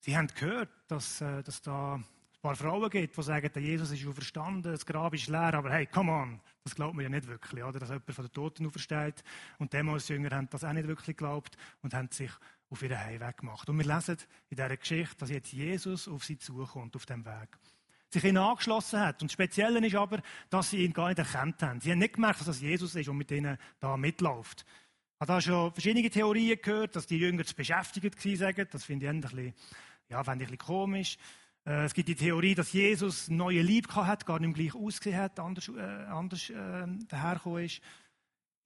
[0.00, 2.04] Sie haben gehört, dass, äh, dass da ein
[2.42, 5.86] paar Frauen gibt, die sagen, der Jesus ist verstanden, das Grab ist leer, aber hey,
[5.86, 7.78] come on, das glaubt man ja nicht wirklich, oder?
[7.78, 9.24] Dass jemand von den Toten aufersteht.
[9.58, 12.30] Und damals Jünger haben das auch nicht wirklich geglaubt und haben sich
[12.68, 13.68] auf ihren Heimweg gemacht.
[13.68, 14.18] Und wir lesen
[14.50, 17.58] in dieser Geschichte, dass jetzt Jesus auf sie zukommt, auf dem Weg
[18.10, 19.22] sich ihnen angeschlossen hat.
[19.22, 21.80] Und das Spezielle ist aber, dass sie ihn gar nicht erkannt haben.
[21.80, 24.64] Sie haben nicht gemerkt, dass das Jesus ist und mit ihnen da mitläuft.
[24.64, 28.68] Ich habe da schon verschiedene Theorien gehört, dass die Jünger zu beschäftigt waren.
[28.70, 29.54] Das finde ich ein bisschen,
[30.08, 31.18] ja, fand ich ein bisschen komisch.
[31.64, 35.40] Äh, es gibt die Theorie, dass Jesus neue Liebe hat, gar nicht gleich ausgesehen hat,
[35.40, 37.80] anders, äh, anders äh, dahergekommen ist.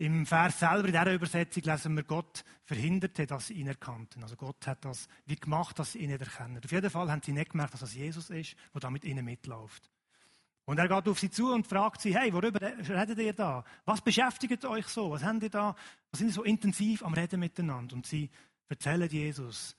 [0.01, 4.23] Im Vers selber, in dieser Übersetzung, lesen wir, Gott verhinderte, dass sie ihn erkannten.
[4.23, 6.59] Also Gott hat das wie gemacht, dass sie ihn nicht erkennen.
[6.65, 9.27] Auf jeden Fall haben sie nicht gemerkt, dass das Jesus ist, der da mit ihnen
[9.27, 9.91] mitläuft.
[10.65, 13.63] Und er geht auf sie zu und fragt sie, hey, worüber redet ihr da?
[13.85, 15.11] Was beschäftigt euch so?
[15.11, 15.77] Was haben ihr da?
[16.11, 17.95] Was sind ihr so intensiv am Reden miteinander?
[17.95, 18.31] Und sie
[18.71, 19.77] erzählen Jesus,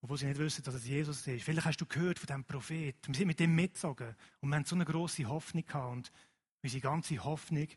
[0.00, 1.44] obwohl sie nicht wissen, dass es Jesus ist.
[1.44, 2.96] Vielleicht hast du gehört von diesem Prophet.
[3.06, 5.92] Wir sind mit dem mitgezogen und wir haben so eine große Hoffnung gehabt.
[5.92, 6.12] Und
[6.60, 7.68] unsere ganze Hoffnung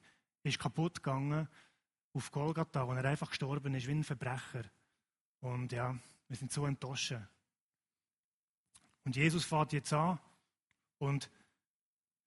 [0.43, 1.47] ist kaputt gegangen
[2.13, 4.63] auf Golgatha, wo er einfach gestorben ist wie ein Verbrecher.
[5.39, 7.15] Und ja, wir sind so enttäuscht.
[9.03, 10.19] Und Jesus fährt jetzt an
[10.99, 11.29] und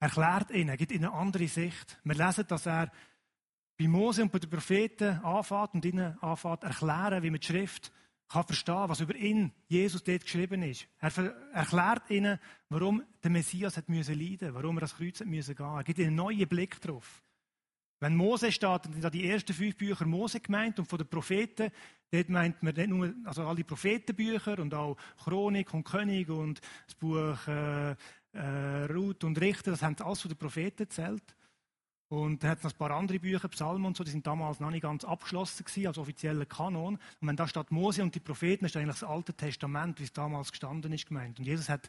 [0.00, 1.98] erklärt ihnen, gibt ihnen eine andere Sicht.
[2.05, 2.90] Wir lesen, dass er
[3.79, 7.92] bei Mose und bei den Propheten anfängt und ihnen anfängt erklären, wie man die Schrift
[8.29, 10.88] kann verstehen, was über ihn, Jesus, dort geschrieben ist.
[10.98, 11.12] Er
[11.53, 15.66] erklärt ihnen, warum der Messias hat müssen leiden, warum er das Kreuz hat müssen gehen.
[15.66, 17.22] Er gibt ihnen einen neuen Blick drauf.
[18.05, 21.71] Wenn Mose steht, dann sind die ersten fünf Bücher Mose gemeint und von den Propheten,
[22.11, 26.95] dort meint man nicht nur, also alle Prophetenbücher und auch Chronik und König und das
[26.97, 27.93] Buch äh,
[28.35, 31.35] äh, Ruth und Richter, das haben alles von den Propheten erzählt.
[32.09, 34.61] Und dann hat es noch ein paar andere Bücher, Psalmen und so, die sind damals
[34.61, 36.99] noch nicht ganz abgeschlossen gewesen, als offizieller Kanon.
[37.23, 40.12] Und wenn da steht Mose und die Propheten, ist eigentlich das Alte Testament, wie es
[40.12, 41.38] damals gestanden ist, gemeint.
[41.38, 41.88] Und Jesus hat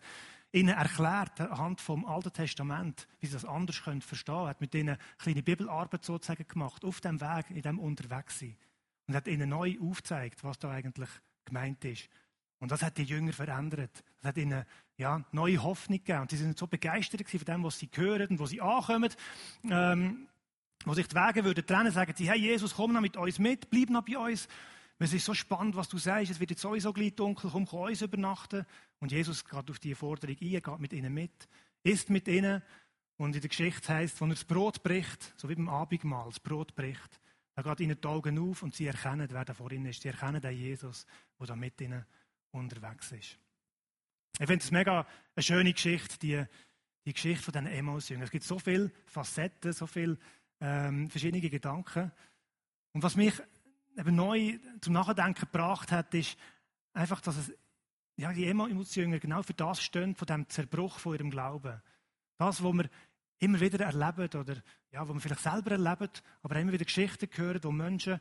[0.52, 4.46] ihnen erklärt, anhand vom Alten Testament, wie sie das anders können verstehen können.
[4.46, 8.56] Er hat mit ihnen eine kleine Bibelarbeit sozusagen gemacht, auf dem Weg, in dem Unterwegssein.
[9.08, 11.10] Und hat ihnen neu aufgezeigt, was da eigentlich
[11.44, 12.10] gemeint ist.
[12.60, 14.04] Und das hat die Jünger verändert.
[14.18, 14.66] Das hat ihnen
[14.98, 16.22] ja, neue Hoffnung gegeben.
[16.22, 19.12] Und sie sind so begeistert von dem, was sie hören und wo sie ankommen.
[19.70, 20.28] Ähm,
[20.86, 23.70] wo sich die Wege würden trennen, sagen sie, hey Jesus, komm noch mit uns mit,
[23.70, 24.48] bleib noch bei uns.
[24.98, 26.32] Es ist so spannend, was du sagst.
[26.32, 27.50] Es wird jetzt sowieso gleich dunkel.
[27.52, 28.66] Komm, komm uns übernachten.
[29.00, 31.50] Und Jesus geht auf diese Forderung ein, geht mit ihnen mit,
[31.84, 32.62] isst mit ihnen.
[33.18, 36.40] Und in der Geschichte heißt, wenn er das Brot bricht, so wie beim Abendmahl, das
[36.40, 37.20] Brot bricht,
[37.56, 40.02] dann geht ihnen die Augen auf und sie erkennen, wer da vor ihnen ist.
[40.02, 41.06] Sie erkennen den Jesus,
[41.40, 42.06] der da mit ihnen
[42.52, 43.38] unterwegs ist.
[44.38, 46.44] Ich finde es mega eine schöne Geschichte, die,
[47.06, 48.26] die Geschichte von diesen Emmaus-Jüngern.
[48.26, 50.18] Es gibt so viele Facetten, so viele
[50.60, 52.12] ähm, verschiedene Gedanken.
[52.92, 53.34] Und was mich
[53.98, 56.38] eben neu zum Nachdenken gebracht hat, ist
[56.94, 57.54] einfach, dass es,
[58.18, 61.82] ja, die Emmaus-Jünger genau für das stehen, von dem Zerbruch von ihrem Glauben.
[62.38, 62.90] Das, was wir
[63.40, 64.56] immer wieder erleben oder
[64.92, 66.10] ja, wo wir vielleicht selber erleben,
[66.42, 68.20] aber immer wieder Geschichten hören, wo Menschen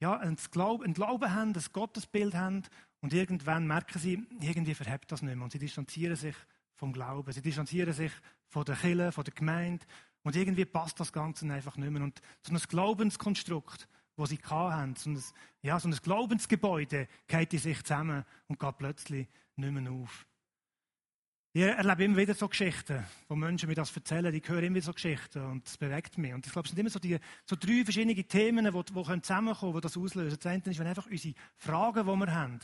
[0.00, 2.62] ja, ein Glauben, ein Glauben haben, ein Gottesbild haben
[3.00, 6.34] und irgendwann merken sie, irgendwie verhebt das nicht mehr und sie distanzieren sich
[6.74, 8.12] vom Glauben, sie distanzieren sich
[8.48, 9.84] von der Kirche, von der Gemeinde
[10.22, 12.02] und irgendwie passt das Ganze einfach nicht mehr.
[12.02, 15.22] Und so ein Glaubenskonstrukt, das sie hatten, so ein,
[15.62, 20.26] ja, so ein Glaubensgebäude, geht in sich zusammen und geht plötzlich nicht mehr auf.
[21.54, 24.86] Ich erlebe immer wieder so Geschichten, wo Menschen mir das erzählen, ich höre immer wieder
[24.86, 26.32] so Geschichten und das bewegt mich.
[26.32, 29.54] Und ich glaube, es sind immer so, die, so drei verschiedene Themen, die, die zusammenkommen
[29.60, 30.38] können, die das auslösen.
[30.38, 32.58] Das eine ist, wenn einfach unsere Fragen, die wir haben,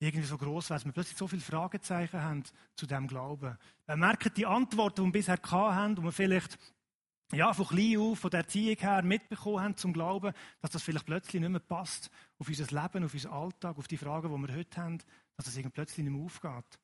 [0.00, 2.42] irgendwie so groß werden, wir plötzlich so viele Fragezeichen haben
[2.74, 3.56] zu dem Glauben.
[3.86, 6.58] Wir merken die Antworten, die wir bisher hatten, die wir vielleicht
[7.34, 11.06] ja, von klein auf, von der Erziehung her mitbekommen haben zum Glauben, dass das vielleicht
[11.06, 14.56] plötzlich nicht mehr passt auf unser Leben, auf unseren Alltag, auf die Fragen, die wir
[14.56, 14.98] heute haben,
[15.36, 16.78] dass das irgendwie plötzlich nicht mehr aufgeht.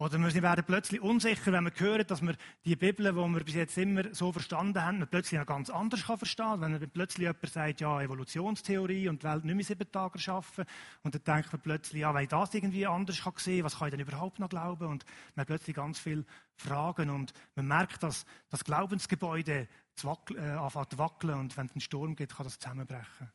[0.00, 3.54] Oder wir werden plötzlich unsicher, wenn wir hören, dass wir die Bibel, die wir bis
[3.56, 6.60] jetzt immer so verstanden haben, plötzlich noch ganz anders kann verstehen.
[6.60, 10.66] Wenn plötzlich jemand sagt, ja, Evolutionstheorie und die Welt nicht mehr sieben Tage schaffen,
[11.02, 13.88] und dann denkt man plötzlich, ja, wenn ich das irgendwie anders kann sehen, was kann
[13.88, 14.86] ich denn überhaupt noch glauben?
[14.86, 19.66] Und man hat plötzlich ganz viele Fragen und man merkt, dass das Glaubensgebäude
[20.04, 23.32] äh, anfängt zu wackeln und wenn es einen Sturm gibt, kann das zusammenbrechen.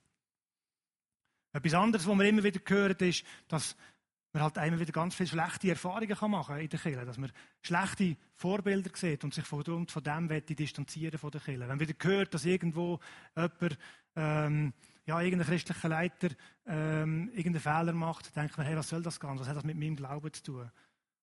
[1.52, 3.76] Etwas anderes, was wir immer wieder hören, ist, dass
[4.34, 7.32] man halt einmal wieder ganz viele schlechte Erfahrungen kann machen in der Kirche, dass man
[7.62, 11.60] schlechte Vorbilder sieht und sich von, von dem distanzieren von der Kirche.
[11.62, 13.00] Wenn man wieder hört, dass irgendwo
[13.36, 13.78] jemand,
[14.16, 14.74] ähm,
[15.06, 16.30] ja, irgendein christlicher Leiter
[16.66, 19.42] ähm, irgendeinen Fehler macht, denkt man, hey, was soll das Ganze?
[19.42, 20.72] Was hat das mit meinem Glauben zu tun?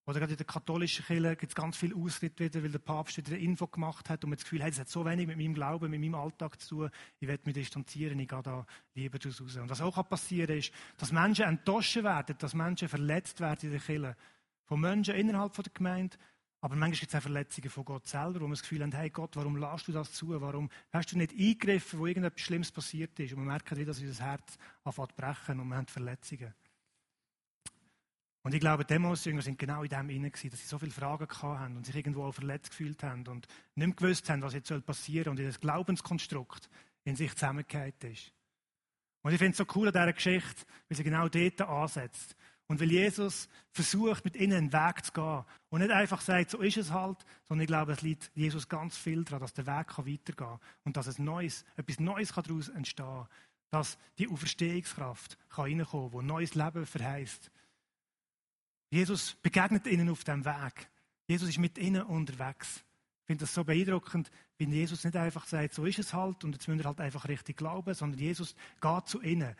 [0.06, 3.18] Oder gerade in der katholischen Kirche gibt es ganz viel Ausritt wieder, weil der Papst
[3.18, 5.36] wieder eine Info gemacht hat und man das Gefühl hat, es hat so wenig mit
[5.36, 9.18] meinem Glauben, mit meinem Alltag zu tun, ich werde mich distanzieren, ich gehe da lieber
[9.18, 9.56] daraus raus.
[9.56, 13.70] Und was auch passieren kann, ist, dass Menschen enttäuscht werden, dass Menschen verletzt werden in
[13.72, 14.16] der Kirche.
[14.64, 16.16] Von Menschen innerhalb der Gemeinde,
[16.62, 19.10] aber manchmal gibt es auch Verletzungen von Gott selber, wo man das Gefühl hat, hey
[19.10, 20.38] Gott, warum lässt du das zu?
[20.40, 23.32] Warum hast du nicht eingegriffen, wo irgendetwas Schlimmes passiert ist?
[23.32, 26.52] Und wir merken wieder, dass unser Herz anfängt zu brechen und wir haben Verletzungen.
[28.42, 31.76] Und ich glaube, Demos-Jünger sind genau in dem inne dass sie so viele Fragen hatten
[31.76, 35.24] und sich irgendwo auch verletzt gefühlt haben und nicht mehr gewusst haben, was jetzt passieren
[35.24, 36.70] soll und in das Glaubenskonstrukt
[37.04, 38.32] in sich zusammengehört ist.
[39.22, 42.34] Und ich finde es so cool an dieser Geschichte, weil sie genau dort ansetzt.
[42.66, 45.44] Und weil Jesus versucht, mit ihnen einen Weg zu gehen.
[45.70, 48.96] Und nicht einfach sagt, so ist es halt, sondern ich glaube, es liegt Jesus ganz
[48.96, 50.60] viel daran, dass der Weg weitergehen kann.
[50.84, 53.26] Und dass es Neues, etwas Neues daraus entstehen kann.
[53.70, 57.50] Dass die Auferstehungskraft kann reinkommen kann, die neues Leben verheißt.
[58.90, 60.90] Jesus begegnet ihnen auf dem Weg.
[61.26, 62.84] Jesus ist mit ihnen unterwegs.
[63.22, 66.52] Ich finde das so beeindruckend, wie Jesus nicht einfach sagt, so ist es halt und
[66.52, 69.54] jetzt müssen wir halt einfach richtig glauben, sondern Jesus geht zu ihnen.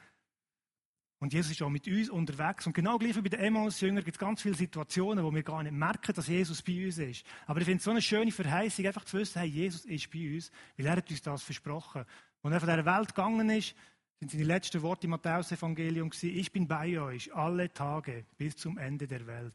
[1.21, 2.67] Und Jesus ist auch mit uns unterwegs.
[2.67, 5.63] Und genau gleich wie bei den Emmaus-Jüngern gibt es ganz viele Situationen, wo wir gar
[5.63, 7.25] nicht merken, dass Jesus bei uns ist.
[7.47, 10.35] Aber ich finde es so eine schöne Verheißung, einfach zu wissen, hey, Jesus ist bei
[10.35, 12.07] uns, weil er hat uns das versprochen.
[12.43, 13.75] Als er von dieser Welt gegangen ist,
[14.21, 19.07] sind seine letzten Worte im Matthäus-Evangelium ich bin bei euch alle Tage bis zum Ende
[19.07, 19.55] der Welt.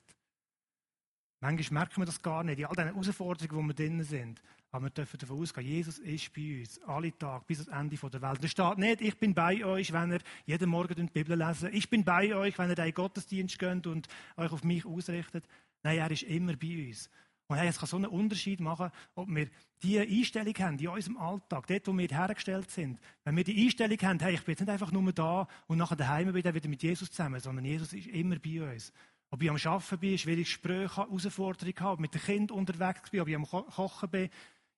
[1.40, 4.42] Manchmal merken wir das gar nicht, in all den Herausforderungen, wo wir drin sind.
[4.72, 8.22] Aber wir dürfen davon ausgehen, Jesus ist bei uns, alle Tage, bis ans Ende der
[8.22, 8.44] Welt.
[8.44, 11.70] Da steht nicht, ich bin bei euch, wenn ihr jeden Morgen die Bibel lesen.
[11.72, 15.46] Ich bin bei euch, wenn ihr in Gottesdienst geht und euch auf mich ausrichtet.
[15.84, 17.10] Nein, er ist immer bei uns.
[17.48, 19.48] Und hey, es kann so einen Unterschied machen, ob wir
[19.84, 23.00] diese Einstellung haben in unserem Alltag, dort, wo wir hergestellt sind.
[23.24, 25.96] Wenn wir die Einstellung haben, hey, ich bin jetzt nicht einfach nur da und nachher
[25.96, 28.92] daheim bin wieder mit Jesus zusammen, sondern Jesus ist immer bei uns.
[29.30, 33.28] Ob ich am Arbeiten bin, schwierige habe, Herausforderungen habe, mit dem Kind unterwegs bin, ob
[33.28, 34.30] ich am Kochen bin.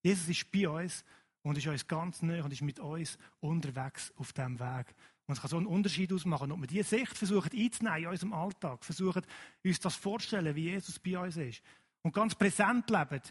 [0.02, 1.06] Jesus ist bei uns
[1.44, 4.94] und ist uns ganz nah und ist mit uns unterwegs auf diesem Weg.
[5.26, 8.34] Und es kann so einen Unterschied ausmachen, ob wir diese Sicht versuchen einzunehmen in unserem
[8.34, 9.24] Alltag, versuchen
[9.64, 11.62] uns das vorzustellen, wie Jesus bei uns ist
[12.04, 13.22] und ganz präsent leben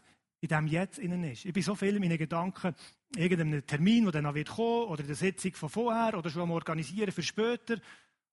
[0.41, 1.45] in dem Jetzt innen ist.
[1.45, 2.75] Ich bin so viel in meinen Gedanken,
[3.17, 6.43] irgendeinem Termin, der dann noch wird kommen, oder in der Sitzung von vorher, oder schon
[6.43, 7.79] am Organisieren für später.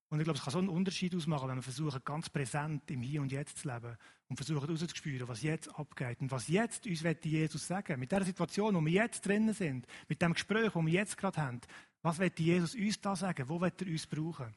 [0.10, 3.02] Und ich glaube, es kann so einen Unterschied ausmachen, wenn wir versuchen, ganz präsent im
[3.02, 7.04] Hier und Jetzt zu leben und versuchen herauszuspüren, was jetzt abgeht und was jetzt uns
[7.24, 10.94] Jesus sagen Mit der Situation, wo wir jetzt drinnen sind, mit dem Gespräch, das wir
[10.94, 11.62] jetzt gerade haben,
[12.04, 13.48] was wird Jesus uns da sagen?
[13.50, 14.54] Wo wird er uns brauchen?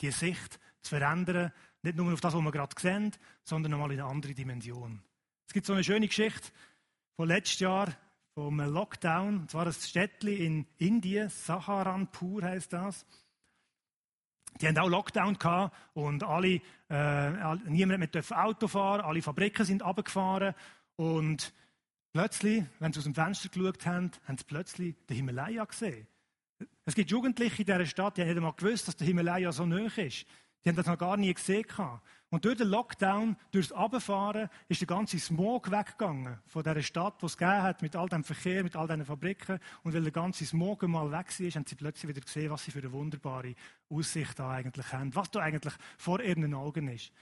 [0.00, 3.12] Die Sicht zu verändern, nicht nur auf das, was wir gerade sehen,
[3.44, 5.02] sondern nochmal in eine andere Dimension.
[5.46, 6.50] Es gibt so eine schöne Geschichte
[7.16, 7.96] von letztes Jahr,
[8.38, 9.40] vom Lockdown.
[9.40, 13.04] Und zwar ein Städtchen in Indien, Saharanpur heißt das.
[14.60, 19.82] Die haben auch Lockdown gehabt und alle, äh, niemand mehr Auto fahren, alle Fabriken sind
[19.82, 20.54] abgefahren
[20.96, 21.52] und
[22.12, 26.06] plötzlich, wenn sie aus dem Fenster geschaut haben, haben sie plötzlich den Himalaya gesehen.
[26.84, 29.66] Es gibt Jugendliche in dieser Stadt, die haben nicht einmal gewusst, dass der Himalaya so
[29.66, 30.26] nah ist.
[30.64, 31.64] Die haben das noch gar nie gesehen.
[32.30, 37.22] Und durch den Lockdown, durch das Abfahren, ist der ganze Smog weggegangen von dieser Stadt,
[37.22, 39.60] die es gegeben hat, mit all dem Verkehr, mit all diesen Fabriken.
[39.82, 42.70] Und weil der ganze Smog einmal weg war, haben sie plötzlich wieder gesehen, was sie
[42.70, 43.54] für eine wunderbare
[43.88, 45.14] Aussicht da eigentlich haben.
[45.14, 47.12] Was da eigentlich vor ihren Augen ist.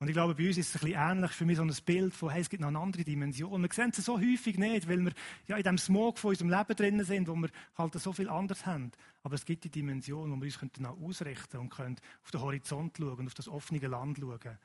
[0.00, 2.14] Und ich glaube, bei uns ist es ein bisschen ähnlich für mich so ein Bild
[2.14, 3.60] von, hey, es gibt noch eine andere Dimension.
[3.60, 5.12] Wir sehen es so häufig nicht, weil wir
[5.46, 8.64] ja in dem Smog von unserem Leben drinnen sind, wo wir halt so viel anders
[8.64, 8.92] haben.
[9.22, 12.40] Aber es gibt die Dimension, wo wir uns dann auch ausrichten und können auf den
[12.40, 14.58] Horizont schauen und auf das offene Land schauen.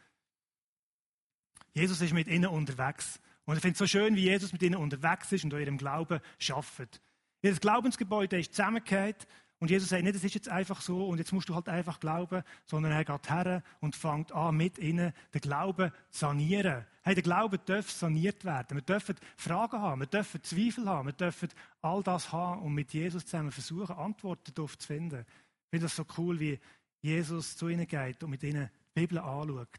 [1.73, 3.19] Jesus ist mit ihnen unterwegs.
[3.43, 5.77] Und ich finde es so schön, wie Jesus mit ihnen unterwegs ist und an ihrem
[5.77, 7.01] Glauben schafft.
[7.41, 9.27] Ihr Glaubensgebäude ist zusammengehört
[9.59, 11.99] und Jesus sagt nicht, es ist jetzt einfach so und jetzt musst du halt einfach
[11.99, 16.85] glauben, sondern er geht her und fängt an, mit ihnen den Glauben zu sanieren.
[17.03, 18.75] Hey, der Glaube darf saniert werden.
[18.75, 21.49] Wir dürfen Fragen haben, wir dürfen Zweifel haben, wir dürfen
[21.81, 25.21] all das haben und mit Jesus zusammen versuchen, Antworten darauf zu finden.
[25.21, 26.59] Ich finde das so cool, wie
[27.01, 29.69] Jesus zu ihnen geht und mit ihnen die Bibel anschaut.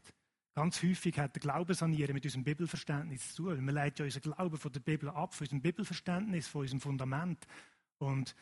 [0.55, 3.63] Ganz häufig hat der Glaube sanieren mit unserem Bibelverständnis zu tun.
[3.63, 7.45] Wir leiten ja unseren Glauben von der Bibel ab, von unserem Bibelverständnis, von unserem Fundament.
[7.99, 8.35] Und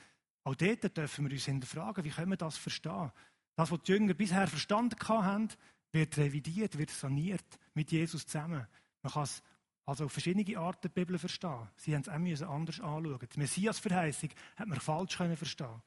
[0.45, 3.11] auch dort dürfen wir uns hinterfragen, wie können wir das verstehen?
[3.55, 5.49] Das, was die Jünger bisher verstanden haben,
[5.91, 8.67] wird revidiert, wird saniert mit Jesus zusammen.
[9.01, 9.41] Man kann es
[9.85, 11.67] also auf verschiedene Arten die Bibel verstehen.
[11.77, 13.19] Sie haben es auch anders anschauen.
[13.33, 15.81] Die Messias-Verheißung hat man falsch können verstehen.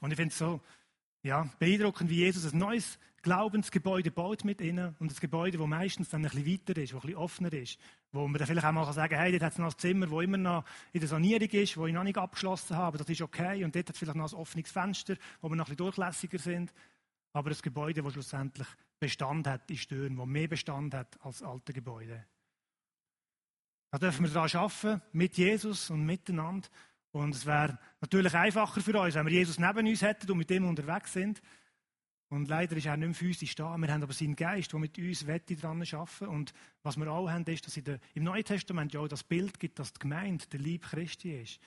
[0.00, 0.60] Und ich finde es so
[1.22, 4.94] ja, beeindruckend, wie Jesus ein neues Glaubensgebäude baut mit ihnen.
[5.00, 7.76] Und ein Gebäude, das meistens dann ein bisschen weiter ist, das ein bisschen offener ist,
[8.12, 10.06] wo man dann vielleicht auch mal sagen kann, hey, dort hat es noch ein Zimmer,
[10.06, 13.20] das immer noch in der Sanierung ist, das ich noch nicht abgeschlossen habe, das ist
[13.22, 13.64] okay.
[13.64, 16.38] Und dort hat es vielleicht noch ein offenes Fenster, wo wir noch ein bisschen durchlässiger
[16.38, 16.72] sind,
[17.32, 18.68] aber ein Gebäude, das schlussendlich
[19.00, 22.24] Bestand hat in Stürmen, das mehr Bestand hat als alte Gebäude.
[23.90, 26.68] Da dürfen wir daran arbeiten, mit Jesus und miteinander.
[27.10, 30.50] Und es wäre natürlich einfacher für uns, wenn wir Jesus neben uns hätten und mit
[30.52, 31.42] ihm unterwegs sind,
[32.28, 33.76] und leider ist er nicht mehr physisch da.
[33.76, 36.52] Wir haben aber seinen Geist, der mit uns Wette dran arbeiten Und
[36.82, 39.78] was wir auch haben, ist, dass in im Neuen Testament ja auch das Bild gibt,
[39.78, 41.60] dass die Gemeinde der Lieb Christi ist.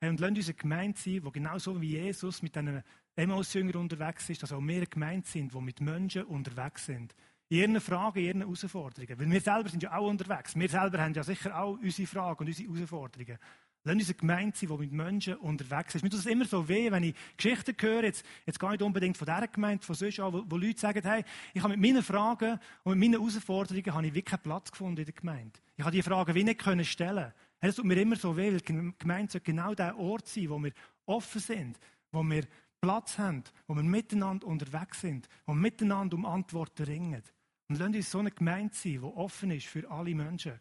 [0.00, 2.82] Und lasst uns eine Gemeinde sein, die genauso wie Jesus mit diesen
[3.16, 7.14] Emmaus-Jüngern unterwegs ist, dass auch wir eine Gemeinde sind, die mit Menschen unterwegs sind.
[7.48, 9.18] In ihren Fragen, in ihren Herausforderungen.
[9.18, 10.54] Weil wir selber sind ja auch unterwegs.
[10.54, 13.38] Wir selber haben ja sicher auch unsere Fragen und unsere Herausforderungen.
[13.86, 16.02] Lass uns eine Gemeinde sein, die mit Menschen unterwegs ist.
[16.02, 19.18] Mir tut es immer so weh, wenn ich Geschichten höre, jetzt, jetzt gar nicht unbedingt
[19.18, 21.22] von dieser Gemeinde, von sonst auch, wo, wo Leute sagen, hey,
[21.52, 25.00] ich habe mit meinen Fragen und mit meinen Herausforderungen habe ich wirklich keinen Platz gefunden
[25.00, 25.60] in der Gemeinde.
[25.76, 27.34] Ich habe diese Fragen wie nicht können stellen.
[27.60, 30.48] Hey, das tut mir immer so weh, weil die Gemeinde sollte genau der Ort sein,
[30.48, 30.72] wo wir
[31.04, 31.78] offen sind,
[32.10, 32.44] wo wir
[32.80, 37.22] Platz haben, wo wir miteinander unterwegs sind, wo wir miteinander um Antworten ringen.
[37.68, 40.58] Und lass uns so eine Gemeinde sein, die offen ist für alle Menschen.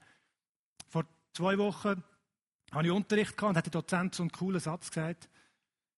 [0.89, 2.03] Vor zwei Wochen
[2.73, 5.29] habe ich Unterricht gehabt und hat der Dozent so einen coolen Satz gesagt.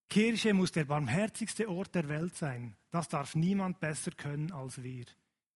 [0.10, 2.76] Kirche muss der barmherzigste Ort der Welt sein.
[2.92, 5.06] Das darf niemand besser können als wir.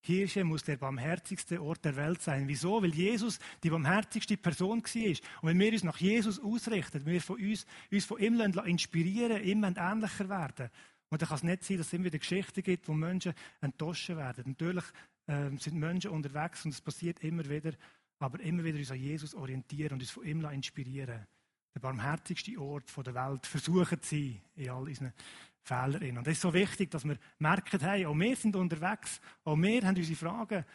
[0.01, 2.47] Kirche muss der barmherzigste Ort der Welt sein.
[2.47, 2.82] Wieso?
[2.82, 5.09] Weil Jesus die barmherzigste Person war.
[5.41, 9.43] Und wenn wir uns nach Jesus ausrichten, wenn wir von uns, uns von ihm inspirieren,
[9.43, 10.70] ihm ähnlicher werden.
[11.09, 14.09] Und dann kann es nicht sein, dass es immer wieder Geschichten gibt, wo Menschen enttäuscht
[14.09, 14.43] werden.
[14.47, 14.86] Natürlich
[15.28, 17.74] äh, sind Menschen unterwegs und es passiert immer wieder.
[18.20, 21.26] Aber immer wieder uns an Jesus orientieren und uns von ihm inspirieren
[21.74, 25.13] der barmherzigste Ort der Welt versuchen zu sein in all unseren
[25.61, 26.17] Fehlern.
[26.17, 29.86] Und es ist so wichtig, dass wir merken, hey, auch wir sind unterwegs, auch wir
[29.86, 30.65] haben unsere Fragen.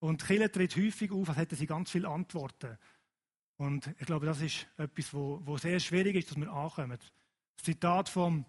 [0.00, 2.78] Und Kille tritt häufig auf, als hätten sie ganz viele Antworten.
[3.56, 6.98] Und ich glaube, das ist etwas, wo, wo sehr schwierig ist, dass wir ankommen.
[7.56, 8.44] Das Zitat von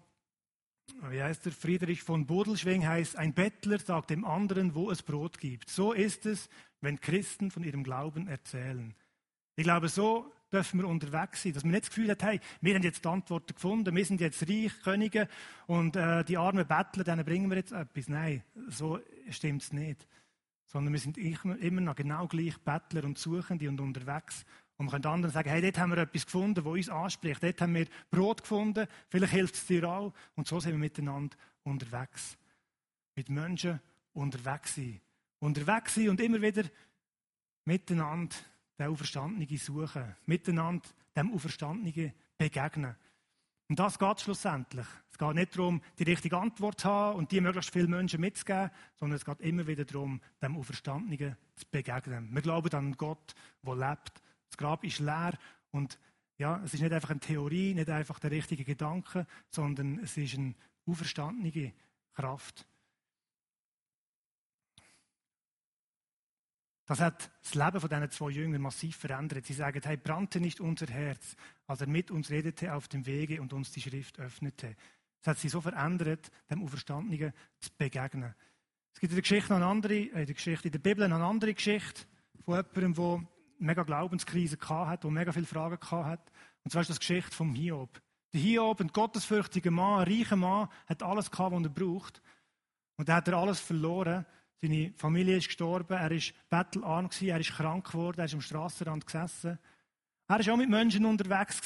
[1.08, 5.38] wie heißt der, Friedrich von Bodelschwing heißt, ein Bettler sagt dem anderen, wo es Brot
[5.38, 5.70] gibt.
[5.70, 6.48] So ist es,
[6.80, 8.94] wenn Christen von ihrem Glauben erzählen.
[9.56, 12.74] Ich glaube, so dürfen wir unterwegs sein, dass man nicht das Gefühl hat, hey, wir
[12.74, 15.28] haben jetzt die Antworten gefunden, wir sind jetzt reich, Könige
[15.66, 18.08] und äh, die armen Bettler, denen bringen wir jetzt etwas.
[18.08, 18.98] Nein, so
[19.30, 20.06] stimmt es nicht.
[20.66, 24.44] Sondern wir sind immer noch genau gleich Bettler und Suchende und unterwegs.
[24.76, 27.42] Und wir können anderen sagen, hey, dort haben wir etwas gefunden, das uns anspricht.
[27.42, 30.14] Dort haben wir Brot gefunden, vielleicht hilft es dir auch.
[30.36, 32.38] Und so sind wir miteinander unterwegs.
[33.14, 33.80] Mit Menschen
[34.14, 35.00] unterwegs sein.
[35.40, 36.64] Unterwegs sein und immer wieder
[37.64, 38.36] miteinander
[38.78, 42.96] den Auferstandenen suchen, miteinander dem Auferstandenen begegnen.
[43.68, 44.86] Und das geht schlussendlich.
[45.12, 48.70] Es geht nicht darum, die richtige Antwort zu haben und die möglichst vielen Menschen mitzugeben,
[48.96, 52.28] sondern es geht immer wieder darum, dem Auferstandenen zu begegnen.
[52.32, 54.22] Wir glauben an Gott, der lebt.
[54.48, 55.38] Das Grab ist leer
[55.70, 55.98] und
[56.38, 60.36] ja, es ist nicht einfach eine Theorie, nicht einfach der richtige Gedanke, sondern es ist
[60.36, 60.54] eine
[60.86, 61.72] auferstandene
[62.14, 62.66] Kraft.
[66.90, 69.46] Das hat das Leben von diesen zwei Jüngern massiv verändert.
[69.46, 71.36] Sie sagen, hey, brannte nicht unser Herz,
[71.68, 74.74] als er mit uns redete auf dem Wege und uns die Schrift öffnete.
[75.20, 78.34] Es hat sie so verändert, dem Auferstandenen zu begegnen.
[78.92, 81.04] Es gibt in der Geschichte noch eine andere, äh, in der Geschichte in der Bibel
[81.04, 82.06] eine andere Geschichte
[82.44, 83.24] von jemandem, der
[83.60, 86.32] mega Glaubenskrise hat, der mega viele Fragen hat.
[86.64, 88.02] Und zwar ist das die Geschichte vom Hiob.
[88.32, 92.20] Der Hiob, ein gottesfürchtiger Mann, ein reicher Mann, hat alles gehabt, was er braucht.
[92.96, 94.26] Und er hat er alles verloren.
[94.62, 99.06] Seine Familie ist gestorben, er ist bettelarm er ist krank geworden, er ist am Strassenrand
[99.06, 99.58] gesessen.
[100.28, 101.60] Er war auch mit Menschen unterwegs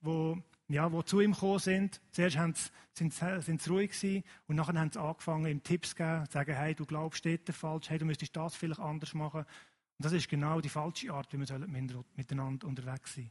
[0.00, 0.38] wo,
[0.68, 2.00] ja, wo zu ihm gekommen sind.
[2.12, 5.96] Zuerst haben sie, sind, sie ruhig gewesen und nachher haben sie angefangen, ihm Tipps zu
[5.96, 9.40] geben, zu sagen, hey, du glaubst, steht falsch, hey, du müsstest das vielleicht anders machen.
[9.40, 13.30] Und das ist genau die falsche Art, wie wir miteinander unterwegs sein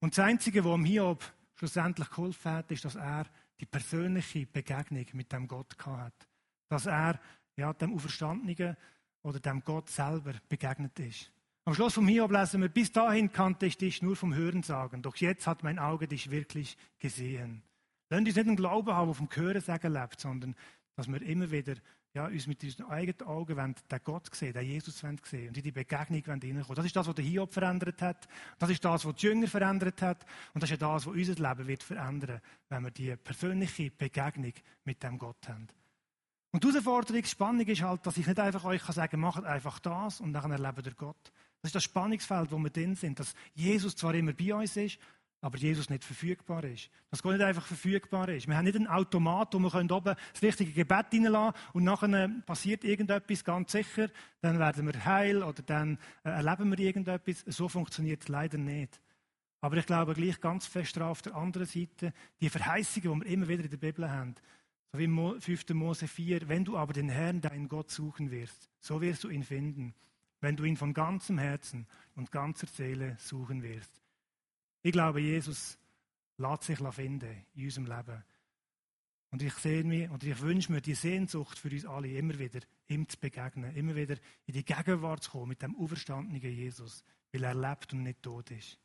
[0.00, 1.24] Und das Einzige, was Hiob
[1.56, 3.26] schlussendlich geholfen hat, ist, dass er
[3.60, 6.28] die persönliche Begegnung mit dem Gott hat.
[6.68, 7.20] Dass er
[7.56, 8.76] ja, dem Auferstandenen
[9.22, 11.30] oder dem Gott selber begegnet ist.
[11.66, 15.00] Am Schluss vom Hiob lesen wir, bis dahin kannte ich dich nur vom Hören sagen,
[15.00, 17.62] doch jetzt hat mein Auge dich wirklich gesehen.
[18.10, 20.54] Lass uns nicht einen Glauben haben, der vom Hören sagen lebt, sondern
[20.94, 21.76] dass wir immer wieder
[22.12, 25.62] ja, uns mit unseren eigenen Augen wollen, den Gott sehen, den Jesus sehen und in
[25.62, 26.76] die Begegnung hineinkommen.
[26.76, 28.28] Das ist das, was der Hiob verändert hat.
[28.58, 30.24] Das ist das, was die Jünger verändert hat.
[30.52, 34.52] Und das ist ja das, was unser Leben wird verändern, wenn wir die persönliche Begegnung
[34.84, 35.66] mit dem Gott haben.
[36.54, 39.80] Und die Herausforderung, Spannung ist halt, dass ich nicht einfach euch sagen kann, macht einfach
[39.80, 41.16] das und dann erlebt ihr Gott.
[41.60, 45.00] Das ist das Spannungsfeld, wo wir drin sind, dass Jesus zwar immer bei uns ist,
[45.40, 46.90] aber Jesus nicht verfügbar ist.
[47.10, 48.46] Dass Gott nicht einfach verfügbar ist.
[48.46, 52.84] Wir haben nicht einen Automat, wo wir oben das richtige Gebet reinlassen und nachher passiert
[52.84, 54.08] irgendetwas ganz sicher,
[54.40, 57.42] dann werden wir heil oder dann äh, erleben wir irgendetwas.
[57.48, 59.00] So funktioniert es leider nicht.
[59.60, 63.48] Aber ich glaube gleich ganz fest auf der anderen Seite, die Verheißungen, die wir immer
[63.48, 64.36] wieder in der Bibel haben,
[64.94, 65.70] so wie im 5.
[65.70, 69.42] Mose 4, wenn du aber den Herrn, deinen Gott, suchen wirst, so wirst du ihn
[69.42, 69.92] finden,
[70.40, 74.04] wenn du ihn von ganzem Herzen und ganzer Seele suchen wirst.
[74.82, 75.80] Ich glaube, Jesus
[76.36, 78.22] lässt sich finden in unserem Leben.
[79.32, 82.60] Und ich sehe mir, und ich wünsche mir die Sehnsucht für uns alle, immer wieder
[82.86, 84.14] ihm zu begegnen, immer wieder
[84.46, 88.48] in die Gegenwart zu kommen mit dem auferstandenen Jesus, weil er lebt und nicht tot
[88.52, 88.78] ist.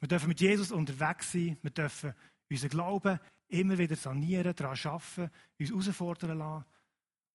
[0.00, 2.14] Wir dürfen mit Jesus unterwegs sein, wir dürfen
[2.48, 6.64] unseren Glauben immer wieder sanieren, daran arbeiten, uns herausfordern lassen.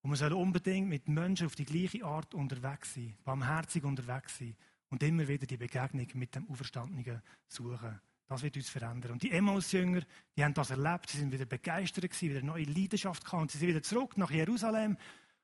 [0.01, 4.55] Und wir sollen unbedingt mit Menschen auf die gleiche Art unterwegs sein, barmherzig unterwegs sein
[4.89, 7.99] und immer wieder die Begegnung mit dem Auferstandenen suchen.
[8.27, 9.13] Das wird uns verändern.
[9.13, 10.01] Und die Emmaus-Jünger,
[10.35, 13.41] die haben das erlebt, sie sind wieder begeistert gewesen, wieder neue Leidenschaft gehabt.
[13.41, 14.97] Und sie sind wieder zurück nach Jerusalem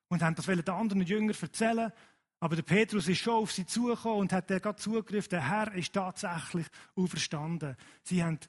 [0.07, 1.91] und haben das den anderen Jüngern erzählen.
[2.39, 5.93] Aber der Petrus ist schon auf sie zugekommen und hat gerade zugegriffen, der Herr ist
[5.93, 7.75] tatsächlich auferstanden.
[8.03, 8.39] Sie haben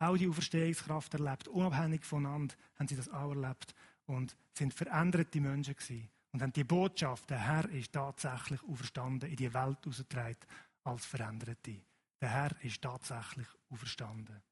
[0.00, 1.48] auch die Auferstehungskraft erlebt.
[1.48, 3.74] Unabhängig voneinander haben sie das auch erlebt
[4.06, 9.36] und sind veränderte Menschen gewesen und haben die Botschaft, der Herr ist tatsächlich auferstanden, in
[9.36, 10.38] die Welt ausgetragen
[10.84, 11.82] als Veränderte.
[12.20, 14.42] Der Herr ist tatsächlich auferstanden.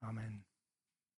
[0.00, 0.44] Amen.